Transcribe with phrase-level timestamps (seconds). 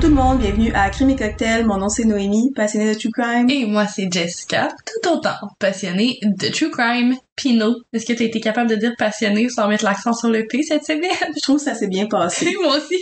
[0.00, 1.66] Bonjour tout le monde, bienvenue à Crime et Cocktail.
[1.66, 3.50] Mon nom c'est Noémie, passionnée de true crime.
[3.50, 7.16] Et moi, c'est Jessica, tout autant passionnée de true crime.
[7.36, 10.46] Pino, est-ce que tu as été capable de dire passionnée sans mettre l'accent sur le
[10.46, 11.10] P cette semaine?
[11.36, 12.50] Je trouve que ça s'est bien passé.
[12.62, 12.96] moi aussi.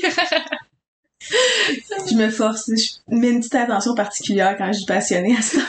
[2.11, 5.61] je me force, je mets une petite attention particulière quand je suis passionnée à ça.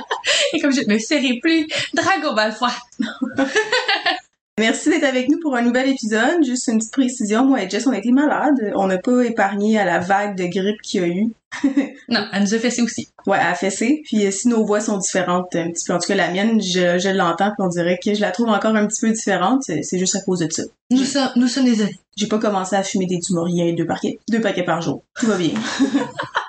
[0.52, 2.68] Et comme je ne serai plus Drago Malfoy.
[4.58, 6.44] Merci d'être avec nous pour un nouvel épisode.
[6.44, 8.72] Juste une petite précision, moi et Jess, on a été malades.
[8.76, 11.32] On n'a pas épargné à la vague de grippe qu'il y a eu.
[12.08, 13.08] non, elle nous a fessé aussi.
[13.26, 14.02] Ouais, elle a fessé.
[14.04, 16.62] Puis euh, si nos voix sont différentes un petit peu, en tout cas la mienne,
[16.62, 19.64] je, je l'entends puis on dirait que je la trouve encore un petit peu différente.
[19.64, 20.62] C'est juste à cause de ça.
[20.90, 21.98] Nous sommes, nous sommes désolés.
[22.16, 25.02] J'ai pas commencé à fumer des tumoriens deux paquets, deux paquets par jour.
[25.18, 25.54] Tout va bien.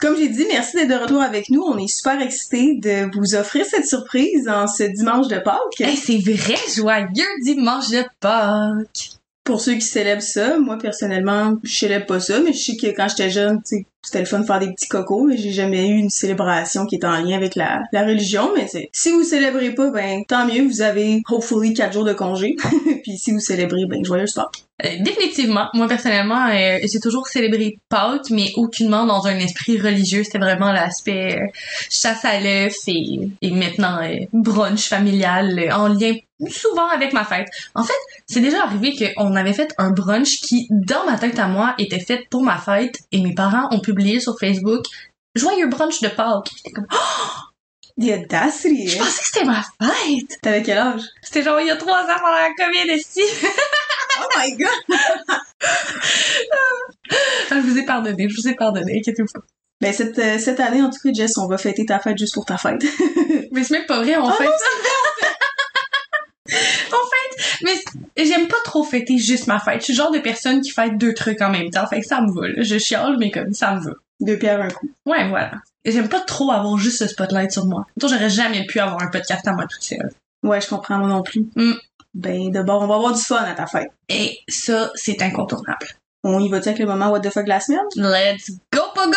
[0.00, 1.60] Comme j'ai dit, merci d'être de retour avec nous.
[1.60, 5.78] On est super excités de vous offrir cette surprise en ce dimanche de Pâques.
[5.78, 9.10] Hey, c'est vrai, joyeux dimanche de Pâques!
[9.44, 12.86] Pour ceux qui célèbrent ça, moi personnellement, je célèbre pas ça, mais je sais que
[12.96, 15.96] quand j'étais jeune, c'était le fun de faire des petits cocos, mais j'ai jamais eu
[15.98, 19.74] une célébration qui est en lien avec la, la religion, mais c'est, si vous célébrez
[19.74, 22.56] pas, ben, tant mieux, vous avez, hopefully, quatre jours de congé.
[23.02, 24.64] Puis si vous célébrez, ben, joyeux Pâques.
[24.84, 25.68] Euh, définitivement.
[25.74, 30.24] Moi, personnellement, euh, j'ai toujours célébré Pâques, mais aucunement dans un esprit religieux.
[30.24, 31.46] C'était vraiment l'aspect euh,
[31.90, 36.14] chasse à l'œuf et, et maintenant euh, brunch familial euh, en lien
[36.48, 37.48] souvent avec ma fête.
[37.74, 37.92] En fait,
[38.26, 42.00] c'est déjà arrivé qu'on avait fait un brunch qui, dans ma tête à moi, était
[42.00, 44.84] fait pour ma fête et mes parents ont publié sur Facebook
[45.34, 46.50] Joyeux brunch de Pâques.
[46.56, 47.50] J'étais comme oh!
[48.00, 48.88] The audacity!
[48.88, 50.38] Je pensais que c'était ma fête!
[50.40, 51.02] T'avais quel âge?
[51.22, 53.20] C'était genre il y a trois ans pendant la COVID ici.
[54.30, 54.68] Oh my god!
[57.50, 59.40] je vous ai pardonné, je vous ai pardonné, inquiétez-vous pas.
[59.80, 62.34] Ben cette, euh, cette année, en tout cas, Jess, on va fêter ta fête juste
[62.34, 62.84] pour ta fête.
[63.52, 64.54] mais c'est même pas vrai, on Oh fête non,
[66.92, 67.30] En fait,
[67.62, 69.80] mais j'aime pas trop fêter juste ma fête.
[69.80, 71.86] Je suis le genre de personne qui fête deux trucs en même temps.
[71.86, 72.62] Fait que ça me va, là.
[72.62, 73.92] Je chiale, mais comme ça me va.
[74.20, 74.90] Deux pierres un coup.
[75.06, 75.52] Ouais, voilà.
[75.84, 77.86] Et j'aime pas trop avoir juste ce spotlight sur moi.
[77.98, 80.10] Toi, j'aurais jamais pu avoir un podcast à moi toute seule.
[80.42, 81.46] Ouais, je comprends, moi non plus.
[81.56, 81.72] Mm.
[82.14, 83.90] Ben, d'abord, on va avoir du fun à ta fête.
[84.08, 85.86] Et ça, c'est incontournable.
[86.22, 87.86] On y va-tu avec le moment what the fuck de la semaine?
[87.96, 89.16] Let's go, Pogo!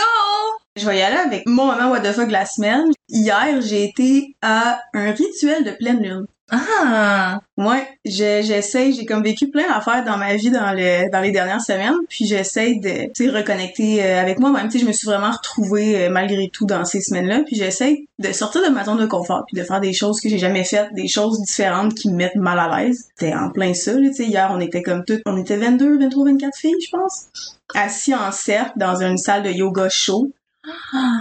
[0.75, 2.91] Je vais y aller avec mon moment what the fuck de la semaine.
[3.09, 6.25] Hier, j'ai été à un rituel de pleine lune.
[6.55, 7.39] Ah!
[7.57, 11.31] Ouais, je- j'essaye, j'ai comme vécu plein d'affaires dans ma vie dans le dans les
[11.31, 15.31] dernières semaines, puis j'essaye de tu reconnecter euh, avec moi-même, tu je me suis vraiment
[15.31, 19.05] retrouvée euh, malgré tout dans ces semaines-là, puis j'essaye de sortir de ma zone de
[19.07, 22.15] confort puis de faire des choses que j'ai jamais faites, des choses différentes qui me
[22.17, 23.07] mettent mal à l'aise.
[23.17, 26.25] C'était en plein ça, tu sais hier on était comme toutes, on était 22, 23,
[26.25, 27.27] 24 filles, je pense,
[27.73, 30.31] assis en cercle dans une salle de yoga chaud.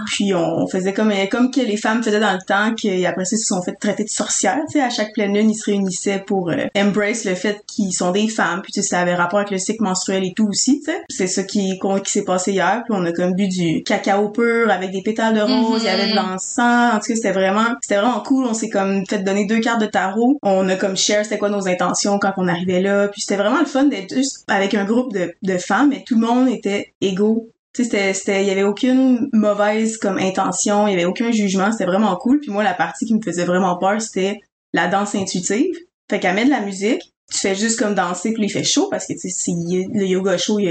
[0.05, 3.39] Puis on faisait comme comme que les femmes faisaient dans le temps, qu'après ça, ils
[3.39, 4.59] se sont fait traiter de sorcières.
[4.69, 7.93] Tu sais, à chaque pleine lune, ils se réunissaient pour euh, embrace le fait qu'ils
[7.93, 8.61] sont des femmes.
[8.61, 10.79] Puis tu sais, ça avait rapport avec le cycle menstruel et tout aussi.
[10.79, 12.83] Tu sais, c'est ça qui qui s'est passé hier.
[12.85, 15.81] Puis on a comme bu du cacao pur avec des pétales de rose.
[15.83, 16.93] Il y avait de l'encens.
[16.93, 18.45] En tout cas, c'était vraiment c'était vraiment cool.
[18.45, 20.37] On s'est comme fait donner deux cartes de tarot.
[20.41, 23.07] On a comme share c'était quoi nos intentions quand on arrivait là.
[23.09, 25.89] Puis c'était vraiment le fun d'être juste avec un groupe de, de femmes.
[25.89, 29.97] Mais tout le monde était égaux tu sais, c'était, c'était, il y avait aucune mauvaise
[29.97, 32.39] comme intention, il y avait aucun jugement, c'était vraiment cool.
[32.39, 34.39] Puis moi, la partie qui me faisait vraiment peur, c'était
[34.73, 35.75] la danse intuitive.
[36.09, 37.01] Fait qu'elle met de la musique,
[37.31, 40.37] tu fais juste comme danser, puis il fait chaud parce que tu sais, le yoga
[40.37, 40.67] chaud, il,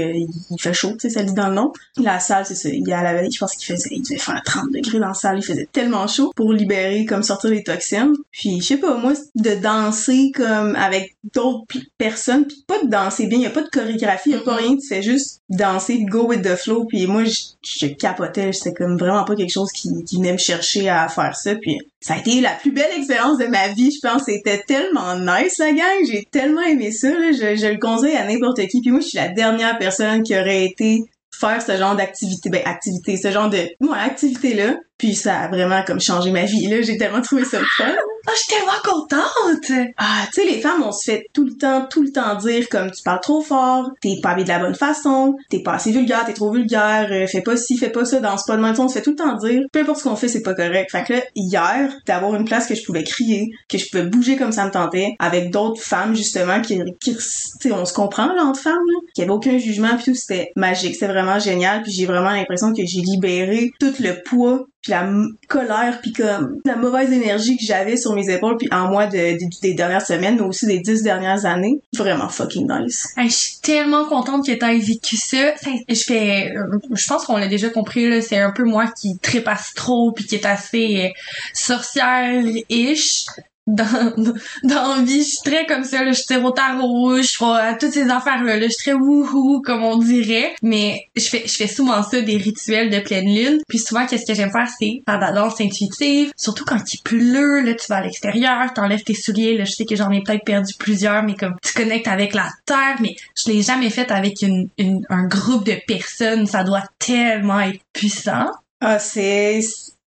[0.49, 1.73] il fait chaud, tu sais, ça le dit dans le nom.
[1.97, 4.41] La salle, c'est ça, il y a la je pense qu'il faisait, il devait faire
[4.45, 8.13] 30 degrés dans la salle, il faisait tellement chaud pour libérer, comme sortir les toxines.
[8.31, 11.65] Puis je sais pas, moi, de danser comme avec d'autres
[11.97, 14.41] personnes, puis pas de danser bien, il y a pas de chorégraphie, il y a
[14.41, 14.67] pas Mhm.
[14.67, 18.73] rien, tu fais juste danser, go with the flow, puis moi, je, je capotais, c'était
[18.73, 22.15] comme vraiment pas quelque chose qui, qui venait me chercher à faire ça, puis ça
[22.15, 24.23] a été la plus belle expérience de ma vie, je pense.
[24.25, 26.05] C'était tellement nice, la gang.
[26.05, 27.31] J'ai tellement aimé ça, là.
[27.31, 28.81] Je, je le conseille à n'importe qui.
[28.81, 30.99] Puis moi, je suis la dernière personne qui aurait été
[31.33, 34.75] faire ce genre d'activité, ben, activité, ce genre de, ouais, activité-là.
[34.97, 36.81] Puis ça a vraiment comme changé ma vie, là.
[36.81, 37.93] J'ai tellement trouvé ça le fun.
[38.25, 39.93] Oh, je suis tellement contente!
[39.97, 42.69] Ah, tu sais, les femmes, on se fait tout le temps, tout le temps dire
[42.69, 45.91] comme tu parles trop fort, t'es pas habillée de la bonne façon, t'es pas assez
[45.91, 48.75] vulgaire, t'es trop vulgaire, euh, fais pas ci, fais pas ça, danse pas de même.
[48.79, 50.89] On se fait tout le temps dire, peu importe ce qu'on fait, c'est pas correct.
[50.89, 54.37] Fait que là, hier, d'avoir une place que je pouvais crier, que je pouvais bouger
[54.37, 58.27] comme ça me tentait, avec d'autres femmes, justement, qui, qui tu sais, on se comprend,
[58.27, 61.39] là, entre femmes, là, qu'il y avait aucun jugement, puis tout, c'était magique, c'était vraiment
[61.39, 65.09] génial, puis j'ai vraiment l'impression que j'ai libéré tout le poids puis la
[65.47, 69.17] colère puis comme la mauvaise énergie que j'avais sur mes épaules puis en moi de,
[69.33, 73.35] de- des dernières semaines mais aussi des dix dernières années vraiment fucking nice Hey, je
[73.35, 75.15] suis tellement contente que t'aies vécu.
[75.15, 75.53] Ça,
[75.87, 79.17] Je fais, euh, je pense qu'on l'a déjà compris là, c'est un peu moi qui
[79.19, 81.09] trépasse trop puis qui est assez euh,
[81.53, 83.25] sorcière-ish.
[83.67, 84.13] Dans,
[84.63, 87.91] dans vie, je suis très comme ça, là, je très au tarot je fais toutes
[87.91, 90.55] ces affaires-là, là, je suis très wouhou, comme on dirait.
[90.61, 93.59] Mais je fais, je fais souvent ça, des rituels de pleine lune.
[93.67, 96.31] Puis souvent, qu'est-ce que j'aime faire, c'est faire de la danse intuitive.
[96.35, 99.85] Surtout quand il pleut, là, tu vas à l'extérieur, t'enlèves tes souliers, là, je sais
[99.85, 103.51] que j'en ai peut-être perdu plusieurs, mais comme tu connectes avec la terre, mais je
[103.51, 106.45] l'ai jamais fait avec une, une, un groupe de personnes.
[106.45, 108.47] Ça doit tellement être puissant.
[108.81, 109.61] Ah, c'est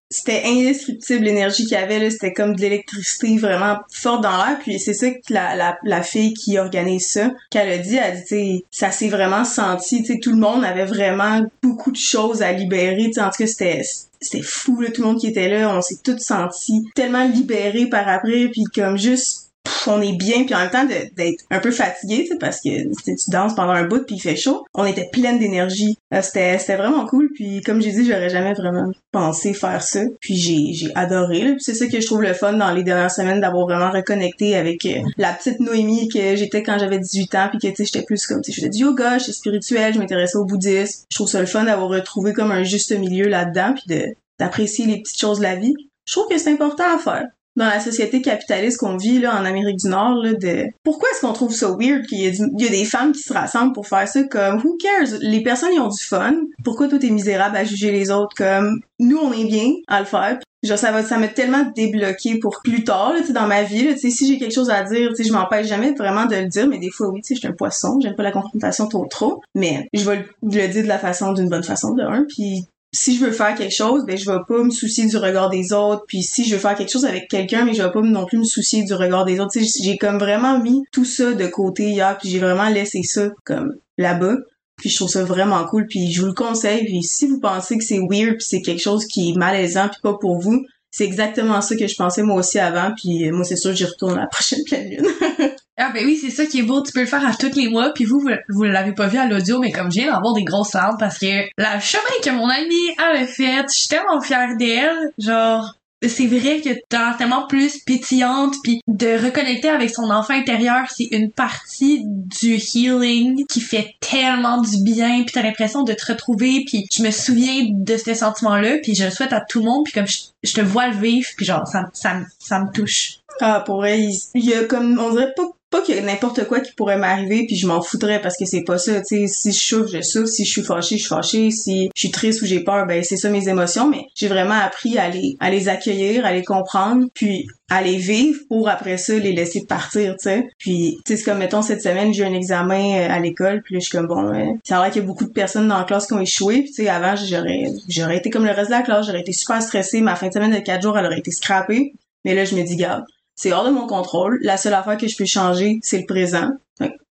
[0.08, 2.10] c'était indescriptible l'énergie qu'il y avait là.
[2.10, 4.58] C'était comme de l'électricité vraiment forte dans l'air.
[4.60, 8.22] Puis c'est ça que la, la, la fille qui organise ça qu'elle a dit elle
[8.30, 12.52] dit ça s'est vraiment senti tu tout le monde avait vraiment beaucoup de choses à
[12.52, 13.82] libérer tu en tout cas c'était
[14.20, 15.74] c'était fou là tout le monde qui était là.
[15.76, 19.45] On s'est tous sentis tellement libérés par après puis comme juste
[19.86, 22.68] on est bien puis en même temps d'être un peu fatigué parce que
[23.04, 24.64] tu danses pendant un bout puis il fait chaud.
[24.74, 25.98] On était pleine d'énergie.
[26.14, 30.00] Euh, c'était vraiment cool puis comme j'ai dit j'aurais jamais vraiment pensé faire ça.
[30.20, 33.66] Puis j'ai adoré c'est ça que je trouve le fun dans les dernières semaines d'avoir
[33.66, 37.68] vraiment reconnecté avec euh, la petite Noémie que j'étais quand j'avais 18 ans puis que
[37.68, 40.36] tu sais j'étais plus comme tu sais je faisais du yoga j'étais spirituel je m'intéressais
[40.36, 41.04] au bouddhisme.
[41.10, 43.96] Je trouve ça le fun d'avoir retrouvé comme un juste milieu là-dedans puis
[44.38, 45.74] d'apprécier les petites choses de la vie.
[46.06, 49.44] Je trouve que c'est important à faire dans la société capitaliste qu'on vit là en
[49.44, 52.84] Amérique du Nord là de pourquoi est-ce qu'on trouve ça weird qu'il y, a des
[52.84, 55.18] femmes qui se rassemblent pour faire ça comme who cares?
[55.20, 56.34] Les personnes y ont du fun.
[56.64, 60.06] Pourquoi toi t'es misérable à juger les autres comme nous on est bien à le
[60.06, 60.38] faire?
[60.62, 63.96] Genre ça va ça m'a tellement débloqué pour plus tard là, dans ma vie là,
[63.96, 66.90] si j'ai quelque chose à dire je m'empêche jamais vraiment de le dire mais des
[66.90, 69.86] fois oui tu sais je suis un poisson j'aime pas la confrontation trop trop mais
[69.92, 73.24] je vais le, dire de la façon d'une bonne façon de un puis si je
[73.24, 76.04] veux faire quelque chose, ben je vais pas me soucier du regard des autres.
[76.06, 78.38] Puis si je veux faire quelque chose avec quelqu'un, mais je vais pas non plus
[78.38, 79.58] me soucier du regard des autres.
[79.82, 83.74] j'ai comme vraiment mis tout ça de côté hier, puis j'ai vraiment laissé ça comme
[83.98, 84.36] là-bas.
[84.76, 86.84] Puis je trouve ça vraiment cool, puis je vous le conseille.
[86.84, 90.00] Puis si vous pensez que c'est weird, puis c'est quelque chose qui est malaisant, puis
[90.02, 92.92] pas pour vous, c'est exactement ça que je pensais moi aussi avant.
[92.96, 95.06] Puis moi c'est sûr j'y retourne la prochaine pleine lune.
[95.78, 97.68] Ah ben oui, c'est ça qui est beau, tu peux le faire à tous les
[97.68, 100.44] mois, puis vous, vous, l'avez pas vu à l'audio, mais comme je viens d'avoir des
[100.44, 104.56] grosses larmes parce que la chemin que mon amie a fait, je suis tellement fière
[104.58, 105.74] d'elle, genre
[106.08, 111.08] c'est vrai que t'as tellement plus pétillante puis de reconnecter avec son enfant intérieur c'est
[111.10, 116.64] une partie du healing qui fait tellement du bien puis t'as l'impression de te retrouver
[116.66, 119.64] puis je me souviens de ce sentiment là puis je le souhaite à tout le
[119.64, 123.20] monde puis comme je, te vois le vivre puis genre ça, ça, ça me touche.
[123.40, 126.46] Ah pour elle il y a comme on dirait pas pas qu'il y a n'importe
[126.46, 129.26] quoi qui pourrait m'arriver puis je m'en foutrais parce que c'est pas ça tu sais.
[129.26, 130.28] Si je souffre je souffre.
[130.28, 131.50] Si je suis fâchée je suis fâchée.
[131.50, 133.88] Si je suis triste ou j'ai peur ben c'est ça mes émotions.
[133.88, 137.96] Mais j'ai vraiment appris à les à les accueillir à les comprendre puis à les
[137.96, 140.48] vivre pour après ça les laisser partir tu sais.
[140.58, 143.74] Puis tu sais c'est comme mettons cette semaine j'ai un examen euh, à l'école puis
[143.74, 145.66] là je suis comme bon ouais, ça a l'air qu'il y a beaucoup de personnes
[145.66, 146.62] dans la classe qui ont échoué.
[146.62, 149.06] Puis tu sais avant j'aurais j'aurais été comme le reste de la classe.
[149.06, 150.00] J'aurais été super stressée.
[150.00, 151.92] Ma fin de semaine de quatre jours elle aurait été scrappée.
[152.24, 153.04] Mais là je me dis garde
[153.36, 154.38] c'est hors de mon contrôle.
[154.42, 156.50] La seule affaire que je peux changer, c'est le présent.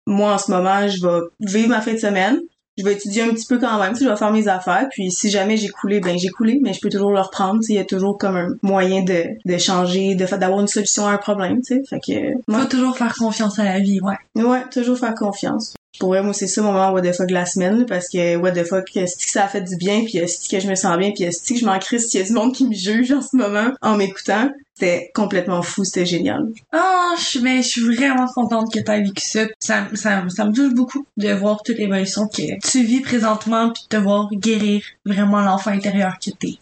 [0.07, 2.41] moi, en ce moment, je vais vivre ma fin de semaine.
[2.79, 4.89] Je vais étudier un petit peu quand même, je vais faire mes affaires.
[4.91, 7.61] Puis si jamais j'ai coulé, ben j'ai coulé, mais je peux toujours le reprendre.
[7.69, 11.13] Il y a toujours comme un moyen de, de changer, de d'avoir une solution à
[11.13, 11.63] un problème.
[11.63, 11.83] sais.
[11.89, 14.43] Fait que moi, faut toujours faire confiance à la vie, ouais.
[14.43, 15.75] Ouais, toujours faire confiance.
[15.99, 18.37] Pour vrai, moi, c'est ça mon moment what the fuck de la semaine, parce que
[18.37, 20.97] what the fuck, que ça a fait du bien, puis est-ce que je me sens
[20.97, 23.13] bien, puis est-ce que je m'en crie s'il y a du monde qui me juge
[23.13, 24.51] en ce moment en m'écoutant?
[24.75, 26.49] C'était complètement fou, c'était génial.
[26.75, 29.45] Oh, je, mais je suis vraiment contente que tu aies vécu ça.
[29.61, 30.25] Ça, ça.
[30.29, 34.03] ça me touche beaucoup de voir toute l'évolution que tu vis présentement, puis de te
[34.03, 36.55] voir guérir vraiment l'enfant intérieur que t'es.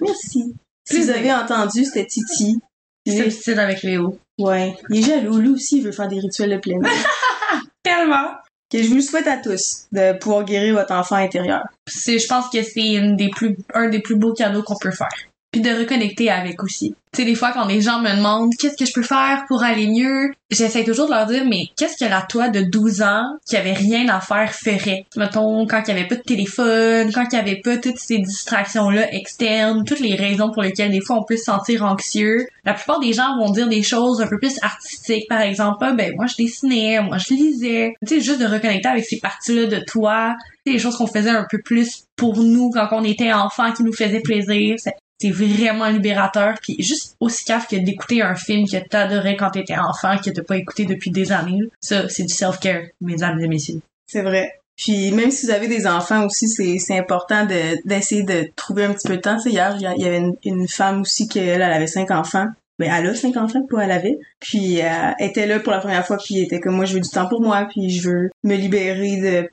[0.00, 0.54] Merci.
[0.88, 2.58] Si vous avez entendu, c'était Titi.
[3.04, 4.18] C'est avec Léo.
[4.38, 4.76] Ouais.
[4.90, 5.38] Il est jaloux.
[5.38, 6.78] Lui aussi, il veut faire des rituels de plein
[7.86, 8.32] Tellement.
[8.68, 11.62] Que je vous souhaite à tous de pouvoir guérir votre enfant intérieur.
[11.86, 14.90] C'est, je pense que c'est une des plus, un des plus beaux cadeaux qu'on peut
[14.90, 15.08] faire
[15.56, 16.94] puis de reconnecter avec aussi.
[17.12, 19.62] Tu sais, des fois, quand les gens me demandent qu'est-ce que je peux faire pour
[19.62, 23.24] aller mieux, j'essaie toujours de leur dire, mais qu'est-ce que la toi de 12 ans
[23.48, 25.06] qui avait rien à faire ferait?
[25.16, 28.18] Mettons, quand il y avait pas de téléphone, quand il y avait pas toutes ces
[28.18, 32.46] distractions-là externes, toutes les raisons pour lesquelles des fois on peut se sentir anxieux.
[32.66, 35.92] La plupart des gens vont dire des choses un peu plus artistiques, par exemple, ah,
[35.94, 37.94] ben, moi je dessinais, moi je lisais.
[38.06, 40.34] Tu sais, juste de reconnecter avec ces parties-là de toi,
[40.66, 43.94] des choses qu'on faisait un peu plus pour nous quand on était enfant qui nous
[43.94, 44.76] faisait plaisir
[45.18, 49.76] c'est vraiment libérateur puis juste aussi caf que d'écouter un film que t'adorais quand t'étais
[49.76, 53.48] enfant que t'as pas écouté depuis des années ça c'est du self care mesdames et
[53.48, 53.80] messieurs.
[54.06, 54.60] C'est vrai.
[54.76, 58.92] Puis même si vous avez des enfants aussi c'est important de d'essayer de trouver un
[58.92, 59.38] petit peu de temps.
[59.44, 62.46] Hier il y avait une, femme aussi qui elle, avait cinq enfants.
[62.78, 64.18] Mais ben, elle a cinq enfants pas elle avait.
[64.38, 66.94] Puis euh, elle était là pour la première fois puis elle était comme moi je
[66.94, 69.50] veux du temps pour moi puis je veux me libérer de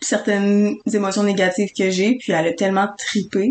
[0.00, 2.16] certaines émotions négatives que j'ai.
[2.16, 3.50] Puis elle a tellement tripé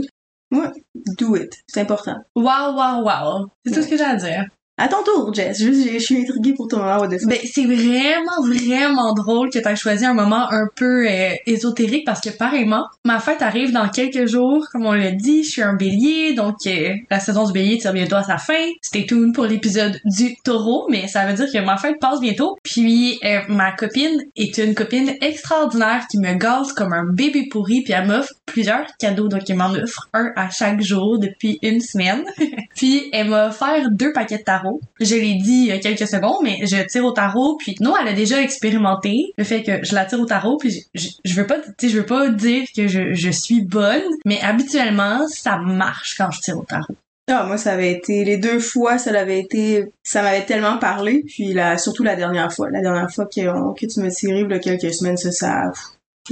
[0.51, 0.71] Ouais,
[1.17, 1.63] do it.
[1.67, 2.17] C'est important.
[2.35, 3.47] Wow, wow, wow.
[3.65, 4.45] C'est tout ce que j'ai à dire.
[4.81, 5.59] À ton tour, Jess.
[5.59, 7.25] Juste, je suis intriguée pour ton moment fuck.
[7.27, 12.21] Ben, c'est vraiment, vraiment drôle que t'aies choisi un moment un peu euh, ésotérique parce
[12.21, 15.73] que pareillement, ma fête arrive dans quelques jours, comme on l'a dit, je suis un
[15.73, 18.69] bélier, donc euh, la saison du bélier tire bientôt à sa fin.
[18.81, 22.55] C'était tout pour l'épisode du taureau, mais ça veut dire que ma fête passe bientôt.
[22.63, 27.81] Puis euh, ma copine est une copine extraordinaire qui me gaze comme un bébé pourri,
[27.83, 31.81] puis elle m'offre plusieurs cadeaux, donc elle m'en offre un à chaque jour depuis une
[31.81, 32.23] semaine.
[32.77, 34.68] puis elle m'a offert deux paquets de tarot.
[34.99, 37.93] Je l'ai dit il y a quelques secondes, mais je tire au tarot, puis non,
[37.99, 41.47] elle a déjà expérimenté le fait que je la tire au tarot, puis je, veux
[41.47, 46.31] pas, tu je veux pas dire que je, suis bonne, mais habituellement, ça marche quand
[46.31, 46.95] je tire au tarot.
[47.31, 51.23] Ah, moi, ça avait été, les deux fois, ça l'avait été, ça m'avait tellement parlé,
[51.27, 52.69] puis surtout la dernière fois.
[52.71, 55.71] La dernière fois que, tu me tiré, il y a quelques semaines, ça, ça,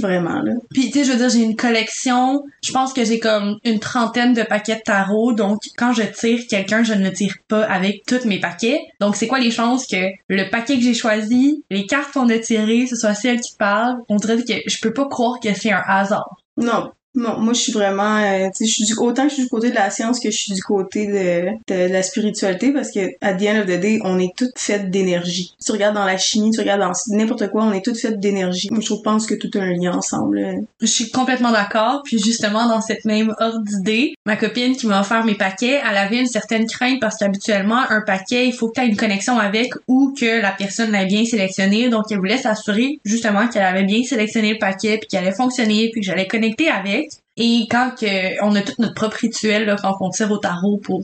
[0.00, 0.52] vraiment, là.
[0.70, 2.44] Puis tu sais, je veux dire, j'ai une collection.
[2.62, 5.32] Je pense que j'ai comme une trentaine de paquets de tarot.
[5.32, 8.80] Donc, quand je tire quelqu'un, je ne le tire pas avec tous mes paquets.
[9.00, 12.38] Donc, c'est quoi les chances que le paquet que j'ai choisi, les cartes qu'on a
[12.38, 13.98] tirées, ce soit celles qui parlent?
[14.08, 16.36] On dirait que je peux pas croire que c'est un hasard.
[16.56, 16.90] Non.
[17.14, 19.90] Moi je suis vraiment, euh, je suis du, autant je suis du côté de la
[19.90, 23.60] science que je suis du côté de, de, la spiritualité parce que at the end
[23.60, 25.54] of the day, on est toutes faites d'énergie.
[25.64, 28.68] Tu regardes dans la chimie, tu regardes dans n'importe quoi, on est toutes faites d'énergie.
[28.70, 30.38] Je pense que tout a un lien ensemble.
[30.80, 32.02] Je suis complètement d'accord.
[32.04, 35.96] Puis justement dans cette même ordre d'idée, ma copine qui m'a offert mes paquets, elle
[35.96, 39.38] avait une certaine crainte parce qu'habituellement un paquet, il faut que tu aies une connexion
[39.38, 41.88] avec ou que la personne l'a bien sélectionné.
[41.88, 45.88] Donc elle voulait s'assurer justement qu'elle avait bien sélectionné le paquet puis qu'elle allait fonctionner
[45.90, 47.07] puis que j'allais connecter avec.
[47.36, 50.78] Et quand que, on a tout notre propre rituel là, quand on tire au tarot
[50.78, 51.02] pour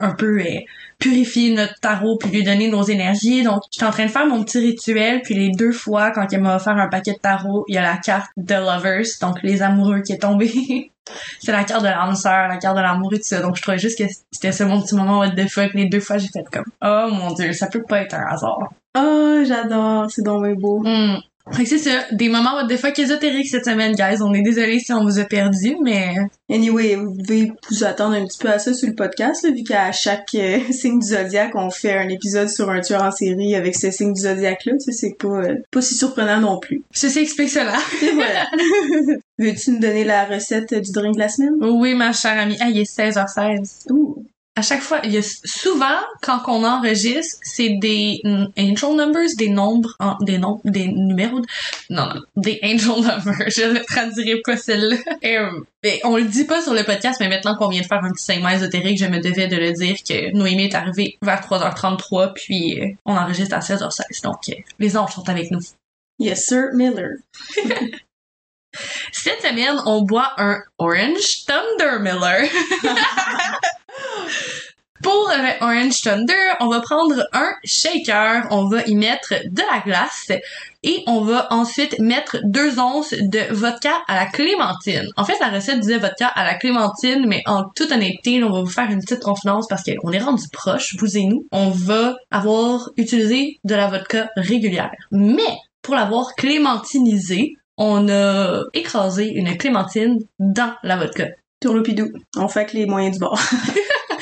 [0.00, 0.60] un peu euh,
[0.98, 3.42] purifier notre tarot puis lui donner nos énergies.
[3.42, 6.40] Donc, j'étais en train de faire mon petit rituel puis les deux fois quand elle
[6.40, 9.62] m'a offert un paquet de tarot, il y a la carte The Lovers, donc les
[9.62, 10.90] amoureux qui est tombée.
[11.40, 13.40] c'est la carte de l'âme sœur, la carte de l'amour et tout ça.
[13.40, 15.74] Donc, je trouvais juste que c'était ce mon petit moment what the fuck.
[15.74, 18.72] Les deux fois, j'ai fait comme, oh mon dieu, ça peut pas être un hasard.
[18.96, 20.80] Oh, j'adore, c'est donc beau.
[20.84, 21.18] Hmm.
[21.52, 24.22] Fait que c'est ça, des moments what the fuck ésotériques cette semaine, guys.
[24.22, 26.14] On est désolé si on vous a perdu, mais...
[26.50, 29.62] Anyway, vous pouvez vous attendre un petit peu à ça sur le podcast, là, vu
[29.62, 33.54] qu'à chaque euh, signe du zodiaque, on fait un épisode sur un tueur en série
[33.54, 34.72] avec ce signe du zodiaque-là.
[34.74, 36.82] Tu sais, c'est pas, euh, pas si surprenant non plus.
[36.92, 37.76] Ceci explique cela.
[38.02, 38.46] Et voilà.
[39.38, 41.54] Veux-tu nous donner la recette du drink de la semaine?
[41.60, 42.56] oui, ma chère amie.
[42.60, 43.90] Ah, il est 16h16.
[43.90, 44.23] Ouh.
[44.56, 48.20] À chaque fois, il y a souvent quand on enregistre, c'est des
[48.56, 51.46] angel numbers, des nombres, en- des nombres, des numéros, de-
[51.90, 53.48] non, non, des angel numbers.
[53.48, 54.96] Je ne traduirai pas celle-là.
[55.24, 58.02] Euh, mais on le dit pas sur le podcast, mais maintenant qu'on vient de faire
[58.04, 61.40] un petit segment ésotérique, je me devais de le dire que Noémie est arrivée vers
[61.40, 64.22] 3h33, puis euh, on enregistre à 16h16.
[64.22, 65.60] Donc, euh, les anges sont avec nous.
[66.20, 67.16] Yes, sir, Miller.
[69.12, 72.48] Cette semaine, on boit un Orange Thunder Miller.
[75.04, 79.80] Pour le Orange Thunder, on va prendre un shaker, on va y mettre de la
[79.80, 80.32] glace
[80.82, 85.06] et on va ensuite mettre deux onces de vodka à la clémentine.
[85.16, 88.60] En fait, la recette disait vodka à la clémentine, mais en toute honnêteté, on va
[88.60, 91.46] vous faire une petite confidence parce qu'on est rendu proche, vous et nous.
[91.52, 94.92] On va avoir utilisé de la vodka régulière.
[95.10, 101.28] Mais, pour l'avoir clémentinisé, on a écrasé une clémentine dans la vodka.
[101.60, 102.10] Tourlopidou.
[102.36, 103.40] On fait avec les moyens du bord.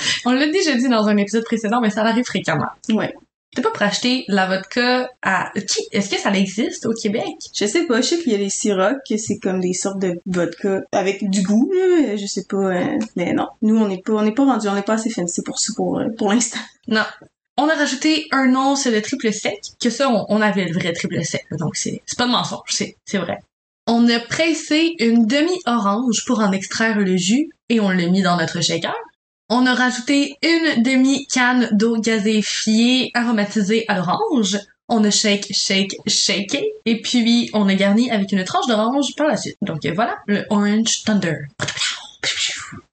[0.24, 2.68] On l'a déjà dit dans un épisode précédent, mais ça arrive fréquemment.
[2.90, 3.14] ouais.
[3.54, 5.52] T'es pas pour acheter la vodka à...
[5.54, 5.82] Qui...
[5.92, 7.34] Est-ce que ça existe au Québec?
[7.54, 10.00] Je sais pas, je sais qu'il y a les sirops, que c'est comme des sortes
[10.00, 11.70] de vodka avec du goût,
[12.16, 13.48] je sais pas, euh, mais non.
[13.60, 15.70] Nous, on n'est pas, on n'est pas rendu, on n'est pas assez fancy pour ça
[15.76, 16.60] pour, euh, pour l'instant.
[16.88, 17.04] Non.
[17.58, 21.22] On a rajouté un once de triple sec, que ça, on, avait le vrai triple
[21.22, 23.38] sec, donc c'est pas de mensonge, c'est c'est vrai.
[23.86, 28.36] On a pressé une demi-orange pour en extraire le jus et on l'a mis dans
[28.36, 28.94] notre shaker.
[29.48, 34.58] On a rajouté une demi-canne d'eau gazéfiée aromatisée à l'orange.
[34.88, 36.72] On a shake, shake, shaké.
[36.86, 39.56] Et puis, on a garni avec une tranche d'orange par la suite.
[39.60, 41.36] Donc voilà, le Orange Thunder.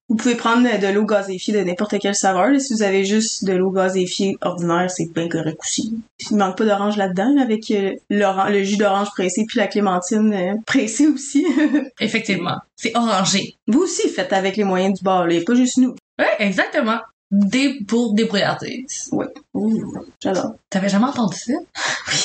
[0.09, 2.59] Vous pouvez prendre de l'eau gazéfiée de n'importe quelle saveur.
[2.59, 5.93] Si vous avez juste de l'eau gazéfiée ordinaire, c'est bien correct aussi.
[6.31, 10.33] Il manque pas d'orange là-dedans, là, avec euh, le jus d'orange pressé puis la clémentine
[10.33, 11.45] euh, pressée aussi.
[11.99, 12.57] Effectivement.
[12.75, 13.55] C'est orangé.
[13.67, 15.95] vous aussi, faites avec les moyens du bord, là, pas juste nous.
[16.17, 16.99] Ouais, exactement.
[17.29, 19.11] Des pour débrouillardise.
[19.53, 20.55] Ouh, j'adore.
[20.71, 21.53] T'avais jamais entendu ça?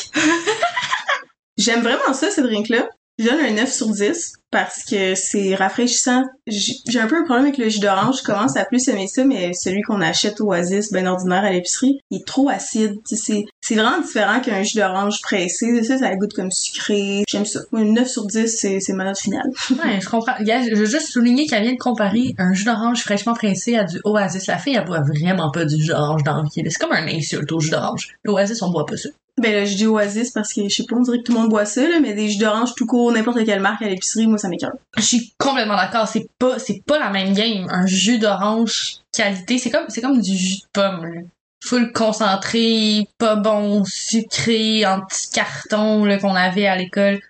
[1.59, 2.89] J'aime vraiment ça, ce drink-là.
[3.17, 6.25] Je donne un 9 sur 10 parce que c'est rafraîchissant.
[6.49, 8.19] J'ai un peu un problème avec le jus d'orange.
[8.19, 11.51] Je commence à plus aimer ça, mais celui qu'on achète au Oasis, ben ordinaire à
[11.51, 12.95] l'épicerie, il est trop acide.
[13.05, 15.83] C'est vraiment différent qu'un jus d'orange pressé.
[15.85, 17.23] Ça, ça goûte comme sucré.
[17.29, 17.61] J'aime ça.
[17.73, 18.49] Un 9 sur 10,
[18.81, 19.49] c'est ma note finale.
[19.71, 20.35] Ouais, je comprends.
[20.41, 24.01] Je veux juste souligner qu'elle vient de comparer un jus d'orange fraîchement pressé à du
[24.05, 24.47] Oasis.
[24.47, 26.51] La fille, elle boit vraiment pas du jus d'orange dans vie.
[26.55, 28.09] C'est comme un insulte au jus d'orange.
[28.25, 29.09] L'Oasis, on boit pas ça.
[29.43, 31.41] Ben là, je dis Oasis parce que, je sais pas, on dirait que tout le
[31.41, 34.29] monde boit ça, là, mais des jus d'orange tout court, n'importe quelle marque à l'épicerie,
[34.29, 34.75] moi, ça m'écoeure.
[34.97, 36.07] Je suis complètement d'accord.
[36.07, 37.67] C'est pas, c'est pas la même game.
[37.69, 41.21] Un jus d'orange qualité, c'est comme, c'est comme du jus de pomme, là.
[41.65, 47.21] Full concentré, pas bon, sucré, en petit carton, là, qu'on avait à l'école.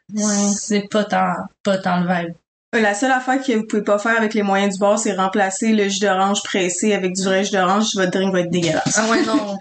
[0.57, 1.33] C'est pas tant,
[1.63, 2.35] pas tant le vibe.
[2.75, 5.13] Euh, La seule affaire que vous pouvez pas faire avec les moyens du bord, c'est
[5.15, 7.95] remplacer le jus d'orange pressé avec du vrai jus d'orange.
[7.95, 8.99] Votre drink va être dégueulasse.
[8.99, 9.57] Ah ouais, non.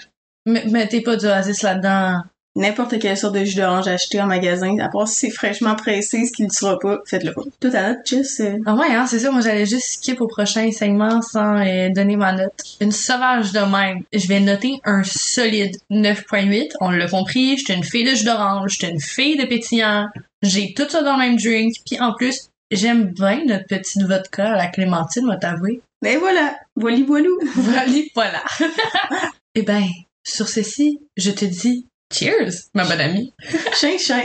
[0.71, 2.21] Mettez pas du Oasis là-dedans.
[2.55, 6.23] N'importe quelle sorte de jus d'orange acheté en magasin, à part si c'est fraîchement pressé,
[6.25, 7.41] ce qui ne sera pas, faites-le pas.
[7.59, 9.31] Tout à note, Jess, euh, Ah ouais, hein, c'est ça.
[9.31, 12.53] Moi, j'allais juste skip au prochain segment sans euh, donner ma note.
[12.79, 14.03] Une sauvage de même.
[14.13, 16.73] Je vais noter un solide 9.8.
[16.79, 20.07] On l'a compris, j'étais une fille de jus d'orange, j'étais une fille de pétillant.
[20.43, 21.77] J'ai tout ça dans le même drink.
[21.87, 25.81] Puis en plus, j'aime bien notre petite vodka à la clémentine, moi t'avouer.
[26.03, 27.39] Ben voilà, voili voilou.
[27.55, 28.43] Voilà, voilà.
[29.55, 29.83] Eh ben,
[30.23, 33.33] sur ceci, je te dis cheers, ma bonne amie.
[33.73, 34.23] Chien, chien.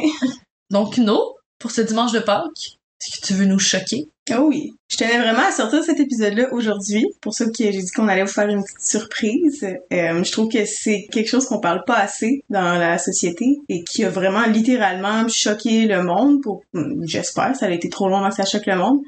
[0.71, 4.09] Donc, no, pour ce dimanche de Pâques, est-ce que tu veux nous choquer?
[4.33, 4.75] Oh oui.
[4.91, 7.07] Je tenais vraiment à sortir cet épisode-là aujourd'hui.
[7.21, 9.65] Pour ça que j'ai dit qu'on allait vous faire une petite surprise.
[9.65, 13.85] Euh, je trouve que c'est quelque chose qu'on parle pas assez dans la société et
[13.85, 16.43] qui a vraiment littéralement choqué le monde.
[16.43, 18.99] Pour, hum, j'espère, ça a été trop long avant que ça choque le monde.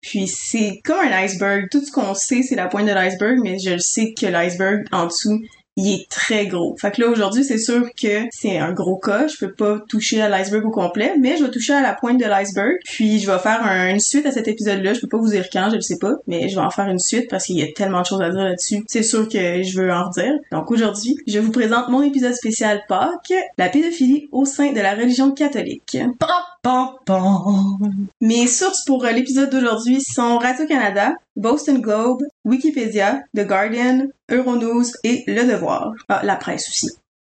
[0.00, 1.68] Puis c'est comme un iceberg.
[1.70, 4.84] Tout ce qu'on sait, c'est la pointe de l'iceberg, mais je le sais que l'iceberg
[4.92, 5.42] en dessous,
[5.76, 6.76] il est très gros.
[6.80, 9.26] Fait que là, aujourd'hui, c'est sûr que c'est un gros cas.
[9.26, 12.18] Je peux pas toucher à l'iceberg au complet, mais je vais toucher à la pointe
[12.20, 12.74] de l'iceberg.
[12.84, 14.94] Puis je vais faire un- une suite à cet épisode-là.
[14.94, 16.86] Je peux pas vous dire quand, je le sais pas, mais je vais en faire
[16.88, 18.84] une suite parce qu'il y a tellement de choses à dire là-dessus.
[18.86, 20.34] C'est sûr que je veux en redire.
[20.52, 24.94] Donc aujourd'hui, je vous présente mon épisode spécial Pâques, la pédophilie au sein de la
[24.94, 25.98] religion catholique.
[26.20, 26.28] Pam,
[26.62, 28.06] pam, pam.
[28.20, 35.24] Mes sources pour euh, l'épisode d'aujourd'hui sont Radio-Canada, Boston Globe, Wikipédia, The Guardian, Euronews et
[35.26, 35.94] Le Devoir.
[36.08, 36.90] Ah, la presse aussi.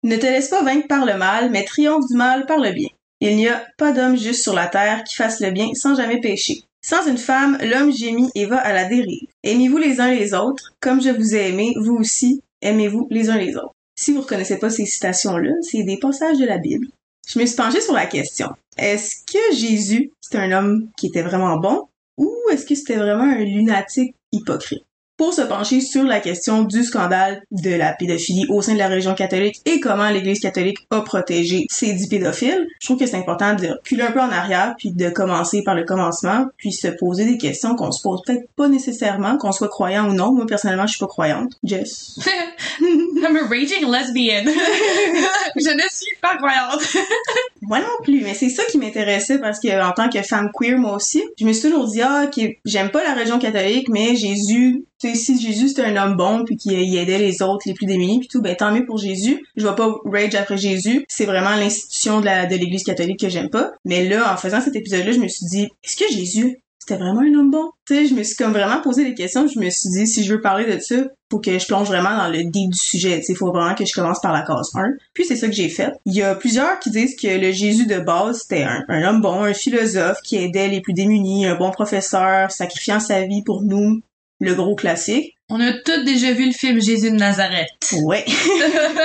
[0.02, 2.88] Ne te laisse pas vaincre par le mal, mais triomphe du mal par le bien.
[3.20, 6.20] Il n'y a pas d'homme juste sur la terre qui fasse le bien sans jamais
[6.20, 6.62] pécher.
[6.84, 9.28] Sans une femme, l'homme gémit et va à la dérive.
[9.42, 13.38] Aimez-vous les uns les autres, comme je vous ai aimé, vous aussi, aimez-vous les uns
[13.38, 13.72] les autres.
[13.96, 16.88] Si vous reconnaissez pas ces citations-là, c'est des passages de la Bible.
[17.26, 18.48] Je me suis penchée sur la question.
[18.76, 23.24] Est-ce que Jésus, c'était un homme qui était vraiment bon ou est-ce que c'était vraiment
[23.24, 24.84] un lunatique hypocrite?
[25.16, 28.88] Pour se pencher sur la question du scandale de la pédophilie au sein de la
[28.88, 33.16] religion catholique et comment l'Église catholique a protégé ces dix pédophiles, je trouve que c'est
[33.16, 36.88] important de reculer un peu en arrière puis de commencer par le commencement puis se
[36.88, 40.32] poser des questions qu'on se pose peut-être pas nécessairement, qu'on soit croyant ou non.
[40.32, 41.52] Moi, personnellement, je suis pas croyante.
[41.62, 42.18] Jess?
[42.80, 44.44] I'm a raging lesbian.
[45.56, 46.82] je ne suis pas croyante.
[47.62, 50.76] Moi non plus, mais c'est ça qui m'intéressait parce que en tant que femme queer,
[50.76, 52.28] moi aussi, je me suis toujours dit ah
[52.64, 56.56] j'aime pas la religion catholique, mais Jésus, sais si Jésus c'était un homme bon puis
[56.56, 59.44] qu'il il aidait les autres, les plus démunis puis tout, ben tant mieux pour Jésus.
[59.56, 63.72] Je vais pas rage après Jésus, c'est vraiment l'institution de l'Église catholique que j'aime pas.
[63.84, 67.22] Mais là, en faisant cet épisode-là, je me suis dit est-ce que Jésus c'était vraiment
[67.22, 67.70] un homme bon?
[67.86, 69.46] Tu sais, je me suis comme vraiment posé des questions.
[69.46, 70.96] Je me suis dit, si je veux parler de ça,
[71.30, 73.22] faut que je plonge vraiment dans le deep du sujet.
[73.24, 74.82] Tu faut vraiment que je commence par la case 1.
[75.14, 75.92] Puis c'est ça que j'ai fait.
[76.04, 79.44] Il y a plusieurs qui disent que le Jésus de base, c'était un homme bon,
[79.44, 84.02] un philosophe qui aidait les plus démunis, un bon professeur, sacrifiant sa vie pour nous.
[84.44, 85.34] Le gros classique.
[85.48, 87.68] On a tous déjà vu le film Jésus de Nazareth.
[88.02, 88.26] Ouais.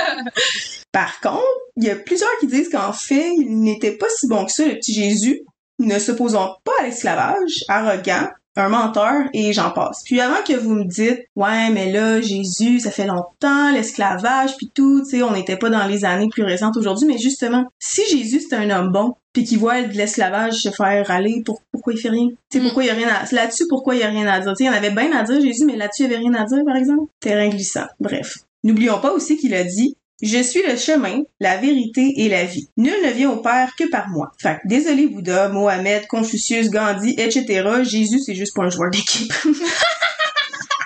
[0.92, 1.42] Par contre,
[1.76, 4.66] il y a plusieurs qui disent qu'en fait, il n'était pas si bon que ça,
[4.66, 5.40] le petit Jésus,
[5.78, 10.02] ne s'opposant pas à l'esclavage, arrogant, un menteur et j'en passe.
[10.04, 14.70] Puis avant que vous me dites ouais mais là Jésus ça fait longtemps l'esclavage puis
[14.74, 18.02] tout tu sais on n'était pas dans les années plus récentes aujourd'hui mais justement si
[18.10, 21.92] Jésus c'était un homme bon puis qu'il voit de l'esclavage se faire aller pour, pourquoi
[21.92, 22.62] il fait rien tu sais Mm.
[22.64, 24.64] pourquoi il y a rien à là-dessus pourquoi il y a rien à dire tu
[24.64, 26.34] sais il y en avait bien à dire Jésus mais là-dessus il y avait rien
[26.34, 30.60] à dire par exemple terrain glissant bref n'oublions pas aussi qu'il a dit je suis
[30.68, 32.68] le chemin, la vérité et la vie.
[32.76, 34.30] Nul ne vient au Père que par moi.
[34.38, 37.66] Fait que désolé Bouddha, Mohamed, Confucius, Gandhi, etc.
[37.84, 39.32] Jésus, c'est juste pas un joueur d'équipe.